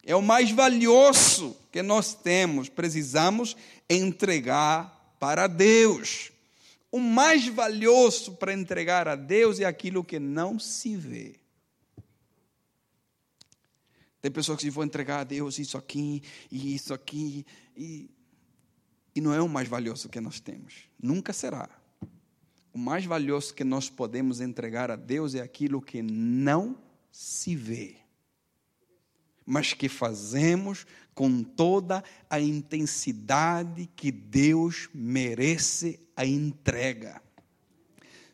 é 0.03 0.13
o 0.13 0.21
mais 0.21 0.51
valioso 0.51 1.55
que 1.71 1.81
nós 1.81 2.13
temos, 2.13 2.67
precisamos 2.67 3.55
entregar 3.89 5.15
para 5.21 5.47
Deus. 5.47 6.33
O 6.91 6.99
mais 6.99 7.47
valioso 7.47 8.33
para 8.33 8.53
entregar 8.53 9.07
a 9.07 9.15
Deus 9.15 9.61
é 9.61 9.63
aquilo 9.63 10.03
que 10.03 10.19
não 10.19 10.59
se 10.59 10.97
vê. 10.97 11.39
Tem 14.21 14.29
pessoas 14.29 14.59
que 14.59 14.69
vão 14.69 14.83
entregar 14.83 15.21
a 15.21 15.23
Deus 15.23 15.57
isso 15.59 15.77
aqui 15.77 16.21
e 16.51 16.75
isso 16.75 16.93
aqui. 16.93 17.45
E, 17.77 18.09
e 19.15 19.21
não 19.21 19.33
é 19.33 19.41
o 19.41 19.47
mais 19.47 19.69
valioso 19.69 20.09
que 20.09 20.19
nós 20.19 20.41
temos. 20.41 20.89
Nunca 21.01 21.31
será. 21.31 21.69
O 22.73 22.79
mais 22.79 23.05
valioso 23.05 23.53
que 23.53 23.63
nós 23.63 23.87
podemos 23.87 24.41
entregar 24.41 24.89
a 24.89 24.95
Deus 24.95 25.35
é 25.35 25.41
aquilo 25.41 25.79
que 25.79 26.01
não 26.01 26.75
se 27.11 27.55
vê, 27.55 27.97
mas 29.45 29.73
que 29.73 29.87
fazemos 29.87 30.87
com 31.13 31.43
toda 31.43 32.03
a 32.27 32.39
intensidade 32.39 33.87
que 33.95 34.11
Deus 34.11 34.89
merece 34.91 35.99
a 36.17 36.25
entrega. 36.25 37.21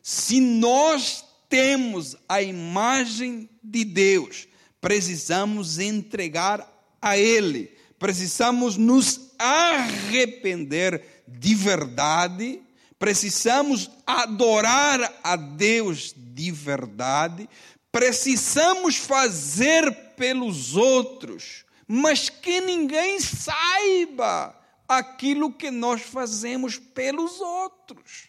Se 0.02 0.40
nós 0.40 1.22
temos 1.46 2.16
a 2.26 2.40
imagem 2.40 3.50
de 3.62 3.84
Deus, 3.84 4.48
precisamos 4.80 5.78
entregar 5.78 6.66
a 7.02 7.18
Ele, 7.18 7.70
precisamos 7.98 8.78
nos 8.78 9.32
arrepender 9.38 11.04
de 11.28 11.54
verdade, 11.54 12.62
precisamos 13.00 13.90
adorar 14.06 15.20
a 15.24 15.34
Deus 15.34 16.14
de 16.14 16.52
verdade, 16.52 17.48
precisamos 17.90 18.94
fazer 18.96 19.90
pelos 20.16 20.76
outros, 20.76 21.64
mas 21.88 22.28
que 22.28 22.60
ninguém 22.60 23.18
saiba 23.18 24.54
aquilo 24.86 25.50
que 25.50 25.70
nós 25.70 26.02
fazemos 26.02 26.76
pelos 26.76 27.40
outros. 27.40 28.28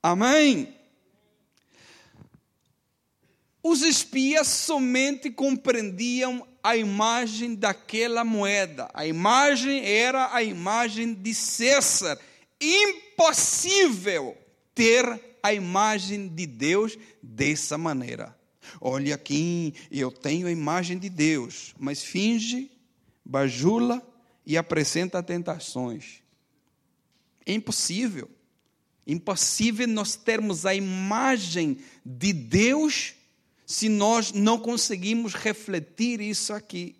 Amém? 0.00 0.72
Os 3.64 3.82
espias 3.82 4.46
somente 4.46 5.28
compreendiam 5.28 6.46
a 6.62 6.76
imagem 6.76 7.56
daquela 7.56 8.24
moeda. 8.24 8.88
A 8.94 9.04
imagem 9.04 9.84
era 9.84 10.32
a 10.32 10.40
imagem 10.42 11.12
de 11.14 11.34
César. 11.34 12.16
Impossível 12.62 14.36
ter 14.72 15.04
a 15.42 15.52
imagem 15.52 16.28
de 16.28 16.46
Deus 16.46 16.96
dessa 17.20 17.76
maneira. 17.76 18.38
Olha 18.80 19.16
aqui, 19.16 19.74
eu 19.90 20.12
tenho 20.12 20.46
a 20.46 20.50
imagem 20.52 20.96
de 20.96 21.08
Deus, 21.08 21.74
mas 21.76 22.02
finge, 22.04 22.70
bajula 23.24 24.00
e 24.46 24.56
apresenta 24.56 25.22
tentações. 25.22 26.22
É 27.44 27.52
impossível. 27.52 28.30
Impossível 29.04 29.88
nós 29.88 30.14
termos 30.14 30.64
a 30.64 30.74
imagem 30.74 31.78
de 32.06 32.32
Deus 32.32 33.14
se 33.66 33.88
nós 33.88 34.32
não 34.32 34.58
conseguimos 34.58 35.34
refletir 35.34 36.20
isso 36.20 36.52
aqui. 36.52 36.94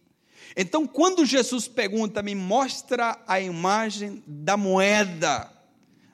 Então, 0.57 0.87
quando 0.87 1.25
Jesus 1.25 1.69
pergunta, 1.69 2.23
me 2.23 2.35
mostra 2.35 3.19
a 3.27 3.41
imagem 3.41 4.23
da 4.27 4.57
moeda, 4.57 5.52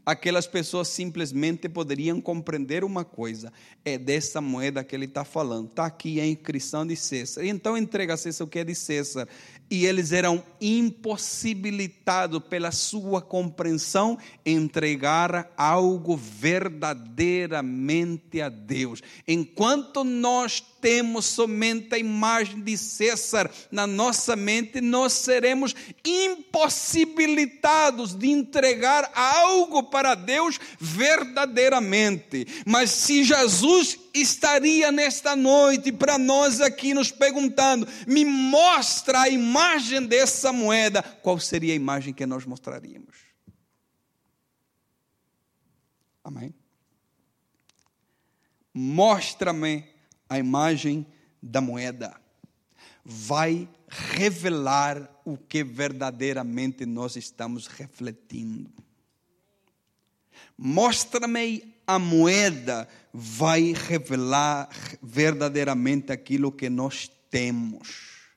aquelas 0.09 0.47
pessoas 0.47 0.89
simplesmente 0.89 1.69
poderiam 1.69 2.19
compreender 2.19 2.83
uma 2.83 3.05
coisa: 3.05 3.53
é 3.85 3.99
dessa 3.99 4.41
moeda 4.41 4.83
que 4.83 4.97
ele 4.97 5.05
está 5.05 5.23
falando, 5.23 5.69
está 5.69 5.85
aqui 5.85 6.19
a 6.19 6.27
inscrição 6.27 6.87
de 6.87 6.97
César. 6.97 7.45
Então, 7.45 7.77
entrega 7.77 8.15
a 8.15 8.17
César 8.17 8.45
o 8.45 8.47
que 8.47 8.59
é 8.59 8.65
de 8.65 8.75
César 8.75 9.29
e 9.71 9.87
eles 9.87 10.13
eram 10.13 10.43
impossibilitados 10.61 12.43
pela 12.49 12.73
sua 12.73 13.23
compreensão 13.23 14.19
entregar 14.45 15.53
algo 15.57 16.17
verdadeiramente 16.17 18.41
a 18.41 18.49
Deus. 18.49 19.01
Enquanto 19.27 20.05
nós 20.05 20.65
temos 20.81 21.27
somente 21.27 21.93
a 21.95 21.99
imagem 21.99 22.63
de 22.63 22.79
César 22.79 23.51
na 23.71 23.87
nossa 23.87 24.35
mente, 24.35 24.81
nós 24.81 25.13
seremos 25.13 25.77
impossibilitados 26.05 28.15
de 28.15 28.29
entregar 28.29 29.13
algo 29.15 29.85
para 29.85 30.15
Deus 30.15 30.59
verdadeiramente. 30.81 32.47
Mas 32.65 32.91
se 32.91 33.23
Jesus 33.25 33.99
estaria 34.21 34.93
nesta 34.93 35.35
noite 35.35 35.93
para 35.93 36.19
nós 36.19 36.61
aqui 36.61 36.95
nos 36.95 37.11
perguntando: 37.11 37.87
me 38.07 38.25
mostra 38.25 39.23
a 39.23 39.29
imagem 39.29 40.07
dessa 40.07 40.53
moeda, 40.53 41.03
qual 41.03 41.39
seria 41.39 41.73
a 41.73 41.77
imagem 41.77 42.13
que 42.13 42.27
nós 42.27 42.45
mostraríamos? 42.45 43.17
Amém? 46.23 46.55
Mostra-me 48.75 49.85
a 50.29 50.39
imagem 50.39 51.07
da 51.43 51.61
moeda. 51.61 52.21
Vai 53.05 53.69
revelar 53.89 55.11
o 55.25 55.37
que 55.37 55.65
verdadeiramente 55.65 56.85
nós 56.85 57.17
estamos 57.17 57.67
refletindo. 57.67 58.71
Mostra-me 60.57 61.78
a 61.89 61.99
moeda 61.99 62.87
vai 63.15 63.73
revelar 63.73 64.69
verdadeiramente 65.03 66.13
aquilo 66.13 66.53
que 66.53 66.69
nós 66.69 67.11
temos, 67.31 68.29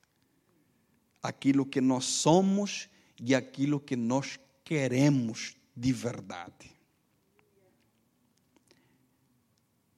aquilo 1.21 1.65
que 1.65 1.81
nós 1.81 2.05
somos 2.05 2.87
e 3.19 3.35
aquilo 3.35 3.77
que 3.77 3.97
nós 3.97 4.39
queremos 4.63 5.57
de 5.75 5.91
verdade. 5.91 6.71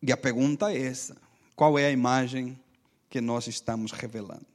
E 0.01 0.11
a 0.11 0.17
pergunta 0.17 0.71
é 0.71 0.87
essa: 0.87 1.15
qual 1.55 1.77
é 1.77 1.85
a 1.85 1.91
imagem 1.91 2.59
que 3.07 3.21
nós 3.21 3.45
estamos 3.45 3.91
revelando? 3.91 4.47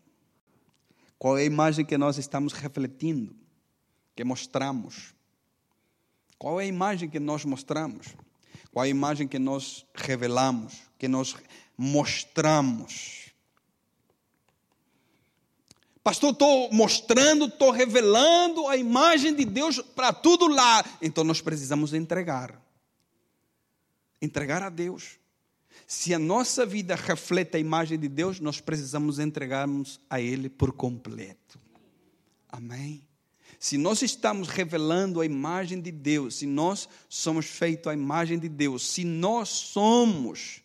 Qual 1.16 1.38
é 1.38 1.42
a 1.42 1.44
imagem 1.46 1.84
que 1.84 1.96
nós 1.96 2.18
estamos 2.18 2.52
refletindo, 2.52 3.37
que 4.16 4.24
mostramos? 4.24 5.14
Qual 6.37 6.61
é 6.61 6.64
a 6.64 6.66
imagem 6.66 7.08
que 7.08 7.20
nós 7.20 7.44
mostramos? 7.44 8.08
Qual 8.72 8.85
a 8.85 8.88
imagem 8.88 9.26
que 9.26 9.38
nós 9.38 9.87
revelamos, 9.94 10.74
que 10.98 11.09
nós 11.09 11.35
mostramos? 11.76 13.33
Pastor, 16.02 16.33
estou 16.33 16.72
mostrando, 16.72 17.46
estou 17.46 17.70
revelando 17.70 18.66
a 18.66 18.76
imagem 18.76 19.35
de 19.35 19.44
Deus 19.44 19.78
para 19.78 20.12
tudo 20.12 20.46
lá. 20.46 20.85
Então 21.02 21.22
nós 21.24 21.40
precisamos 21.40 21.92
entregar. 21.92 22.61
Entregar 24.20 24.62
a 24.62 24.70
Deus. 24.70 25.18
Se 25.87 26.12
a 26.12 26.18
nossa 26.18 26.66
vida 26.66 26.94
reflete 26.94 27.57
a 27.57 27.61
imagem 27.61 27.98
de 27.98 28.09
Deus, 28.09 28.40
nós 28.40 28.61
precisamos 28.61 29.18
entregarmos 29.18 30.00
a 30.09 30.20
Ele 30.20 30.48
por 30.48 30.72
completo. 30.72 31.59
Amém? 32.48 33.08
Se 33.59 33.77
nós 33.77 34.03
estamos 34.03 34.49
revelando 34.49 35.21
a 35.21 35.27
imagem 35.27 35.81
de 35.81 35.90
Deus, 35.90 36.37
se 36.37 36.47
nós 36.47 36.88
somos 37.09 37.47
feitos 37.47 37.88
à 37.88 37.94
imagem 37.94 38.38
de 38.38 38.49
Deus, 38.49 38.88
se 38.88 39.05
nós 39.05 39.49
somos 39.49 40.62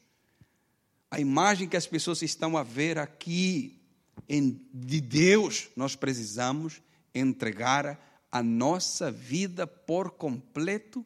a 1.10 1.20
imagem 1.20 1.68
que 1.68 1.78
as 1.78 1.88
pessoas 1.88 2.22
estão 2.22 2.58
a 2.58 2.64
ver 2.64 2.98
aqui 2.98 3.80
em, 4.28 4.62
de 4.74 5.02
Deus, 5.02 5.70
nós 5.76 5.96
precisamos 5.96 6.82
entregar 7.14 8.26
a 8.32 8.42
nossa 8.42 9.12
vida 9.12 9.68
por 9.68 10.12
completo 10.12 11.06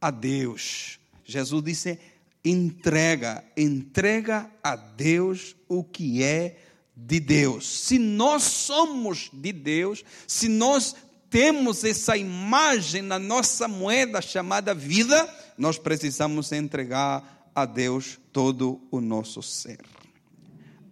a 0.00 0.10
Deus. 0.10 0.98
Jesus 1.24 1.62
disse: 1.62 1.98
entrega, 2.44 3.44
entrega 3.56 4.50
a 4.62 4.76
Deus 4.76 5.56
o 5.68 5.82
que 5.82 6.22
é 6.22 6.60
de 6.96 7.18
Deus. 7.18 7.66
Se 7.66 7.98
nós 7.98 8.42
somos 8.42 9.30
de 9.32 9.52
Deus, 9.52 10.04
se 10.26 10.48
nós 10.48 10.94
temos 11.32 11.82
essa 11.82 12.14
imagem 12.14 13.00
na 13.00 13.18
nossa 13.18 13.66
moeda 13.66 14.20
chamada 14.20 14.74
vida, 14.74 15.26
nós 15.56 15.78
precisamos 15.78 16.52
entregar 16.52 17.50
a 17.54 17.64
Deus 17.64 18.20
todo 18.30 18.86
o 18.90 19.00
nosso 19.00 19.42
ser. 19.42 19.80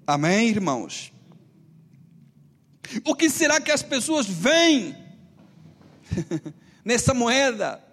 Amém, 0.06 0.48
irmãos? 0.48 1.12
O 3.04 3.14
que 3.14 3.28
será 3.28 3.60
que 3.60 3.70
as 3.70 3.82
pessoas 3.82 4.26
veem 4.26 4.96
nessa 6.82 7.12
moeda? 7.12 7.84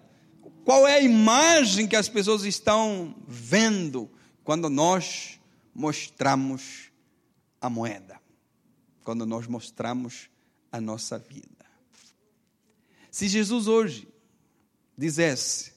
Qual 0.64 0.88
é 0.88 0.94
a 0.94 1.02
imagem 1.02 1.86
que 1.86 1.96
as 1.96 2.08
pessoas 2.08 2.44
estão 2.44 3.14
vendo 3.28 4.10
quando 4.42 4.70
nós 4.70 5.38
mostramos 5.74 6.90
a 7.60 7.68
moeda? 7.68 8.18
Quando 9.04 9.26
nós 9.26 9.46
mostramos 9.46 10.30
a 10.72 10.80
nossa 10.80 11.18
vida? 11.18 11.57
Se 13.18 13.26
Jesus 13.26 13.66
hoje 13.66 14.06
dissesse: 14.96 15.72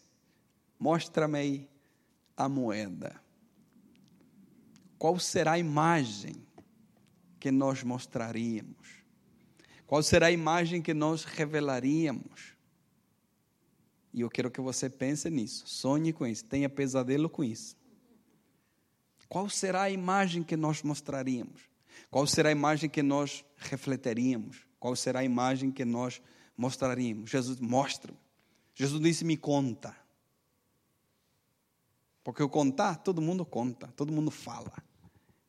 Mostra-me 0.80 1.68
a 2.38 2.48
moeda, 2.48 3.20
qual 5.00 5.18
será 5.18 5.54
a 5.54 5.58
imagem 5.58 6.36
que 7.40 7.50
nós 7.50 7.82
mostraríamos? 7.82 8.90
Qual 9.88 10.04
será 10.04 10.28
a 10.28 10.32
imagem 10.32 10.84
que 10.84 10.94
nós 10.94 11.24
revelaríamos? 11.24 12.54
E 14.14 14.22
eu 14.22 14.30
quero 14.30 14.52
que 14.52 14.62
você 14.62 14.88
pense 14.88 15.28
nisso, 15.28 15.64
sonhe 15.66 16.14
com 16.14 16.28
isso, 16.28 16.46
tenha 16.46 16.70
pesadelo 16.70 17.28
com 17.28 17.44
isso. 17.44 17.76
Qual 19.28 19.50
será 19.50 19.82
a 19.82 19.90
imagem 19.90 20.44
que 20.44 20.56
nós 20.56 20.84
mostraríamos? 20.84 21.64
Qual 22.12 22.28
será 22.28 22.50
a 22.50 22.52
imagem 22.52 22.88
que 22.88 23.02
nós 23.02 23.44
refletiríamos? 23.58 24.60
Qual 24.80 24.96
será 24.96 25.22
a 25.22 25.24
imagem 25.24 25.72
que 25.72 25.84
nós 25.84 26.22
mostraríamos. 26.62 27.32
Jesus 27.32 27.60
mostra. 27.60 28.14
Jesus 28.76 29.02
disse: 29.02 29.26
Me 29.26 29.36
conta. 29.36 29.98
Porque 32.24 32.42
eu 32.42 32.48
contar, 32.48 32.98
todo 32.98 33.20
mundo 33.20 33.44
conta, 33.44 33.88
todo 33.96 34.14
mundo 34.14 34.30
fala. 34.30 34.72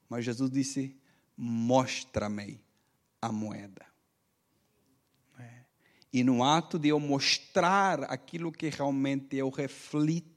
Mas 0.08 0.24
Jesus 0.24 0.50
disse: 0.50 0.96
Mostra-me 1.36 2.64
a 3.20 3.30
moeda. 3.30 3.84
É. 5.38 5.64
E 6.10 6.24
no 6.24 6.42
ato 6.42 6.78
de 6.78 6.88
eu 6.88 6.98
mostrar 6.98 8.04
aquilo 8.04 8.50
que 8.50 8.70
realmente 8.70 9.36
eu 9.36 9.50
reflito, 9.50 10.32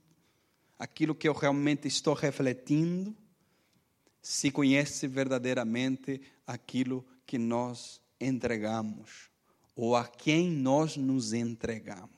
aquilo 0.77 1.15
que 1.15 1.27
eu 1.27 1.33
realmente 1.33 1.87
estou 1.87 2.13
refletindo, 2.13 3.15
se 4.21 4.51
conhece 4.51 5.07
verdadeiramente 5.07 6.21
aquilo 6.45 7.05
que 7.25 7.37
nós 7.37 8.01
entregamos 8.19 9.33
ou 9.75 9.95
a 9.95 10.05
quem 10.07 10.49
nós 10.49 10.95
nos 10.95 11.33
entregamos. 11.33 12.09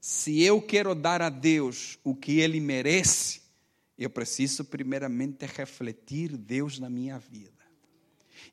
Se 0.00 0.42
eu 0.42 0.62
quero 0.62 0.94
dar 0.94 1.20
a 1.20 1.28
Deus 1.28 1.98
o 2.02 2.14
que 2.14 2.38
Ele 2.40 2.60
merece, 2.60 3.42
eu 3.98 4.08
preciso 4.08 4.64
primeiramente 4.64 5.44
refletir 5.44 6.36
Deus 6.36 6.78
na 6.78 6.88
minha 6.88 7.18
vida. 7.18 7.60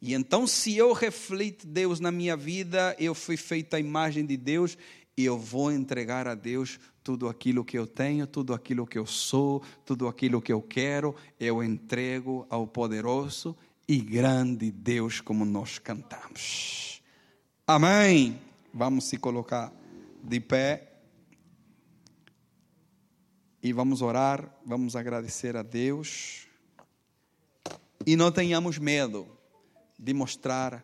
E 0.01 0.13
então, 0.13 0.45
se 0.45 0.75
eu 0.75 0.91
reflito 0.91 1.65
Deus 1.65 1.99
na 1.99 2.11
minha 2.11 2.35
vida, 2.35 2.95
eu 2.99 3.15
fui 3.15 3.37
feito 3.37 3.73
à 3.73 3.79
imagem 3.79 4.25
de 4.25 4.35
Deus, 4.35 4.77
e 5.15 5.25
eu 5.25 5.37
vou 5.37 5.71
entregar 5.71 6.27
a 6.27 6.35
Deus 6.35 6.79
tudo 7.03 7.27
aquilo 7.27 7.65
que 7.65 7.77
eu 7.77 7.87
tenho, 7.87 8.27
tudo 8.27 8.53
aquilo 8.53 8.85
que 8.85 8.99
eu 8.99 9.05
sou, 9.05 9.63
tudo 9.85 10.07
aquilo 10.07 10.41
que 10.41 10.53
eu 10.53 10.61
quero, 10.61 11.15
eu 11.39 11.63
entrego 11.63 12.45
ao 12.49 12.67
poderoso 12.67 13.57
e 13.87 13.97
grande 13.97 14.69
Deus, 14.69 15.21
como 15.21 15.43
nós 15.43 15.79
cantamos. 15.79 16.96
Amém. 17.69 18.39
Vamos 18.73 19.03
se 19.03 19.17
colocar 19.17 19.73
de 20.23 20.39
pé 20.39 20.89
e 23.61 23.73
vamos 23.73 24.01
orar, 24.01 24.49
vamos 24.65 24.95
agradecer 24.95 25.57
a 25.57 25.63
Deus. 25.63 26.47
E 28.05 28.15
não 28.15 28.31
tenhamos 28.31 28.77
medo 28.77 29.27
de 29.99 30.13
mostrar 30.13 30.81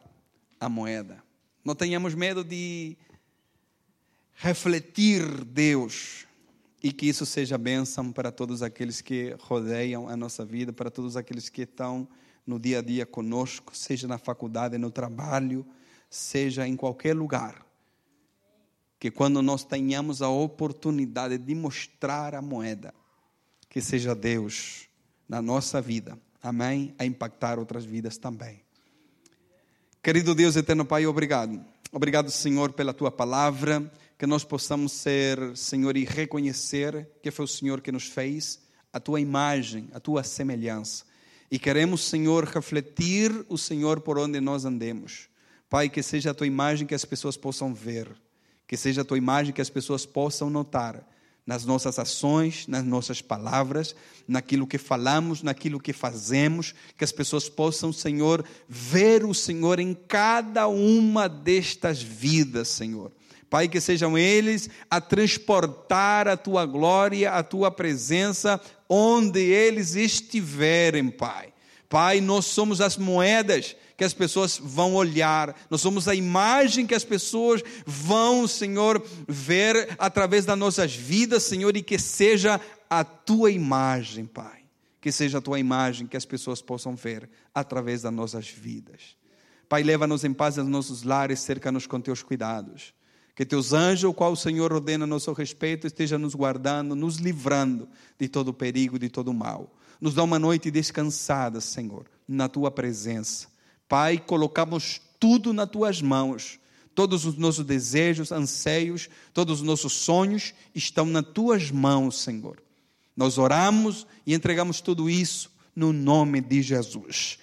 a 0.60 0.68
moeda. 0.68 1.24
Não 1.64 1.74
tenhamos 1.74 2.14
medo 2.16 2.44
de 2.44 2.98
refletir 4.34 5.46
Deus 5.46 6.28
e 6.84 6.92
que 6.92 7.08
isso 7.08 7.26
seja 7.26 7.58
bênção 7.58 8.12
para 8.12 8.30
todos 8.30 8.62
aqueles 8.62 9.00
que 9.00 9.38
rodeiam 9.40 10.10
a 10.10 10.18
nossa 10.18 10.44
vida, 10.44 10.74
para 10.74 10.92
todos 10.92 11.16
aqueles 11.16 11.48
que 11.48 11.62
estão 11.62 12.06
no 12.46 12.60
dia 12.60 12.80
a 12.80 12.82
dia 12.82 13.06
conosco, 13.06 13.74
seja 13.74 14.06
na 14.06 14.18
faculdade, 14.18 14.78
no 14.78 14.92
trabalho, 14.92 15.66
seja 16.14 16.68
em 16.68 16.76
qualquer 16.76 17.16
lugar. 17.16 17.66
Que 19.00 19.10
quando 19.10 19.42
nós 19.42 19.66
tenhamos 19.66 20.22
a 20.22 20.30
oportunidade 20.30 21.40
de 21.40 21.56
mostrar 21.56 22.36
a 22.36 22.42
moeda, 22.42 22.94
que 23.68 23.82
seja 23.82 24.14
Deus 24.14 24.88
na 25.28 25.42
nossa 25.42 25.82
vida, 25.82 26.18
amém? 26.42 26.94
A 27.00 27.06
impactar 27.06 27.58
outras 27.58 27.84
vidas 27.84 28.16
também. 28.18 28.62
Querido 30.04 30.36
Deus 30.36 30.56
eterno 30.56 30.86
Pai, 30.86 31.08
obrigado. 31.08 31.66
Obrigado, 31.92 32.30
Senhor, 32.30 32.74
pela 32.74 32.94
tua 32.94 33.12
palavra 33.12 33.92
que 34.16 34.28
nós 34.28 34.44
possamos 34.44 34.92
ser, 34.92 35.58
Senhor, 35.58 35.98
e 35.98 36.06
reconhecer 36.06 37.10
que 37.24 37.32
foi 37.32 37.46
o 37.46 37.48
Senhor 37.48 37.82
que 37.82 37.92
nos 37.92 38.08
fez, 38.08 38.62
a 38.92 39.00
tua 39.00 39.20
imagem, 39.20 39.90
a 39.92 40.00
tua 40.00 40.24
semelhança. 40.24 41.06
E 41.50 41.58
queremos, 41.58 42.02
Senhor, 42.02 42.44
refletir 42.46 43.32
o 43.50 43.58
Senhor 43.58 44.02
por 44.02 44.20
onde 44.20 44.40
nós 44.40 44.64
andemos. 44.64 45.33
Pai, 45.74 45.90
que 45.90 46.04
seja 46.04 46.30
a 46.30 46.34
tua 46.36 46.46
imagem 46.46 46.86
que 46.86 46.94
as 46.94 47.04
pessoas 47.04 47.36
possam 47.36 47.74
ver, 47.74 48.08
que 48.68 48.78
seja 48.78 49.02
a 49.02 49.04
tua 49.04 49.18
imagem 49.18 49.52
que 49.52 49.60
as 49.60 49.72
pessoas 49.72 50.06
possam 50.06 50.48
notar 50.48 51.04
nas 51.48 51.66
nossas 51.66 51.98
ações, 51.98 52.68
nas 52.68 52.86
nossas 52.86 53.24
palavras, 53.24 53.96
naquilo 54.28 54.68
que 54.68 54.78
falamos, 54.78 55.42
naquilo 55.42 55.80
que 55.80 55.92
fazemos, 55.92 56.76
que 56.96 57.04
as 57.04 57.12
pessoas 57.12 57.50
possam, 57.50 57.92
Senhor, 57.92 58.46
ver 58.70 59.26
o 59.26 59.34
Senhor 59.34 59.80
em 59.80 59.96
cada 59.96 60.68
uma 60.68 61.28
destas 61.28 62.04
vidas, 62.04 62.68
Senhor. 62.68 63.12
Pai, 63.50 63.68
que 63.68 63.82
sejam 63.82 64.16
eles 64.16 64.70
a 64.92 65.02
transportar 65.02 66.28
a 66.28 66.38
tua 66.38 66.68
glória, 66.68 67.32
a 67.32 67.42
tua 67.42 67.72
presença, 67.72 68.62
onde 68.88 69.42
eles 69.42 69.96
estiverem, 69.96 71.10
Pai. 71.10 71.52
Pai, 71.90 72.22
nós 72.22 72.46
somos 72.46 72.80
as 72.80 72.96
moedas 72.96 73.76
que 73.98 74.04
as 74.04 74.14
pessoas 74.14 74.60
vão 74.62 74.96
olhar, 74.96 75.56
nós 75.70 75.82
somos 75.82 76.08
a 76.08 76.16
imagem 76.16 76.86
que 76.86 76.96
as 76.96 77.04
pessoas 77.04 77.62
vão, 77.86 78.48
Senhor, 78.48 79.04
ver 79.28 79.96
através 80.00 80.46
das 80.46 80.58
nossas 80.58 80.96
vidas, 80.96 81.44
Senhor, 81.44 81.76
e 81.78 81.84
que 81.84 82.00
seja 82.00 82.60
a 82.90 83.04
tua 83.04 83.52
imagem, 83.52 84.26
Pai. 84.26 84.64
Que 85.00 85.12
seja 85.12 85.38
a 85.38 85.42
tua 85.42 85.60
imagem 85.60 86.08
que 86.08 86.18
as 86.18 86.26
pessoas 86.26 86.62
possam 86.62 86.96
ver 86.96 87.30
através 87.54 88.02
das 88.02 88.14
nossas 88.14 88.48
vidas. 88.48 89.16
Pai, 89.68 89.84
leva-nos 89.84 90.24
em 90.24 90.34
paz 90.34 90.58
aos 90.58 90.68
nossos 90.68 91.04
lares, 91.04 91.40
cerca-nos 91.40 91.88
com 91.88 92.00
teus 92.00 92.22
cuidados. 92.22 92.94
Que 93.36 93.46
teus 93.46 93.74
anjos, 93.74 94.10
o 94.10 94.14
qual 94.14 94.32
o 94.32 94.38
Senhor 94.38 94.72
ordena 94.72 95.08
nosso 95.08 95.34
respeito, 95.34 95.88
esteja 95.88 96.18
nos 96.18 96.36
guardando, 96.36 96.96
nos 96.96 97.18
livrando 97.18 97.90
de 98.20 98.28
todo 98.28 98.54
perigo, 98.54 99.00
de 99.00 99.10
todo 99.10 99.34
mal. 99.34 99.76
Nos 100.00 100.14
dá 100.14 100.24
uma 100.24 100.38
noite 100.38 100.70
descansada, 100.70 101.60
Senhor, 101.60 102.06
na 102.28 102.48
tua 102.48 102.70
presença. 102.70 103.53
Pai, 103.88 104.18
colocamos 104.18 105.02
tudo 105.20 105.54
nas 105.54 105.70
tuas 105.70 106.02
mãos. 106.02 106.60
Todos 106.96 107.26
os 107.26 107.36
nossos 107.36 107.66
desejos, 107.66 108.32
anseios, 108.32 109.10
todos 109.34 109.62
os 109.62 109.66
nossos 109.66 109.94
sonhos 109.94 110.54
estão 110.76 111.06
nas 111.06 111.26
tuas 111.34 111.72
mãos, 111.72 112.20
Senhor. 112.20 112.62
Nós 113.16 113.38
oramos 113.38 114.06
e 114.26 114.34
entregamos 114.34 114.82
tudo 114.82 115.10
isso 115.10 115.52
no 115.76 115.92
nome 115.92 116.40
de 116.42 116.62
Jesus. 116.62 117.40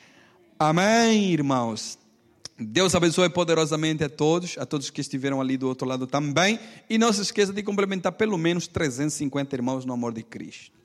Amém, 0.58 1.32
irmãos. 1.32 1.98
Deus 2.58 2.94
abençoe 2.94 3.30
poderosamente 3.30 4.04
a 4.04 4.08
todos, 4.08 4.58
a 4.58 4.66
todos 4.66 4.90
que 4.90 5.00
estiveram 5.00 5.40
ali 5.40 5.56
do 5.56 5.66
outro 5.66 5.88
lado 5.88 6.06
também. 6.06 6.60
E 6.88 6.98
não 6.98 7.12
se 7.12 7.22
esqueça 7.22 7.52
de 7.52 7.62
complementar 7.62 8.12
pelo 8.12 8.36
menos 8.36 8.66
350 8.66 9.56
irmãos 9.56 9.84
no 9.84 9.94
amor 9.94 10.12
de 10.12 10.22
Cristo. 10.22 10.79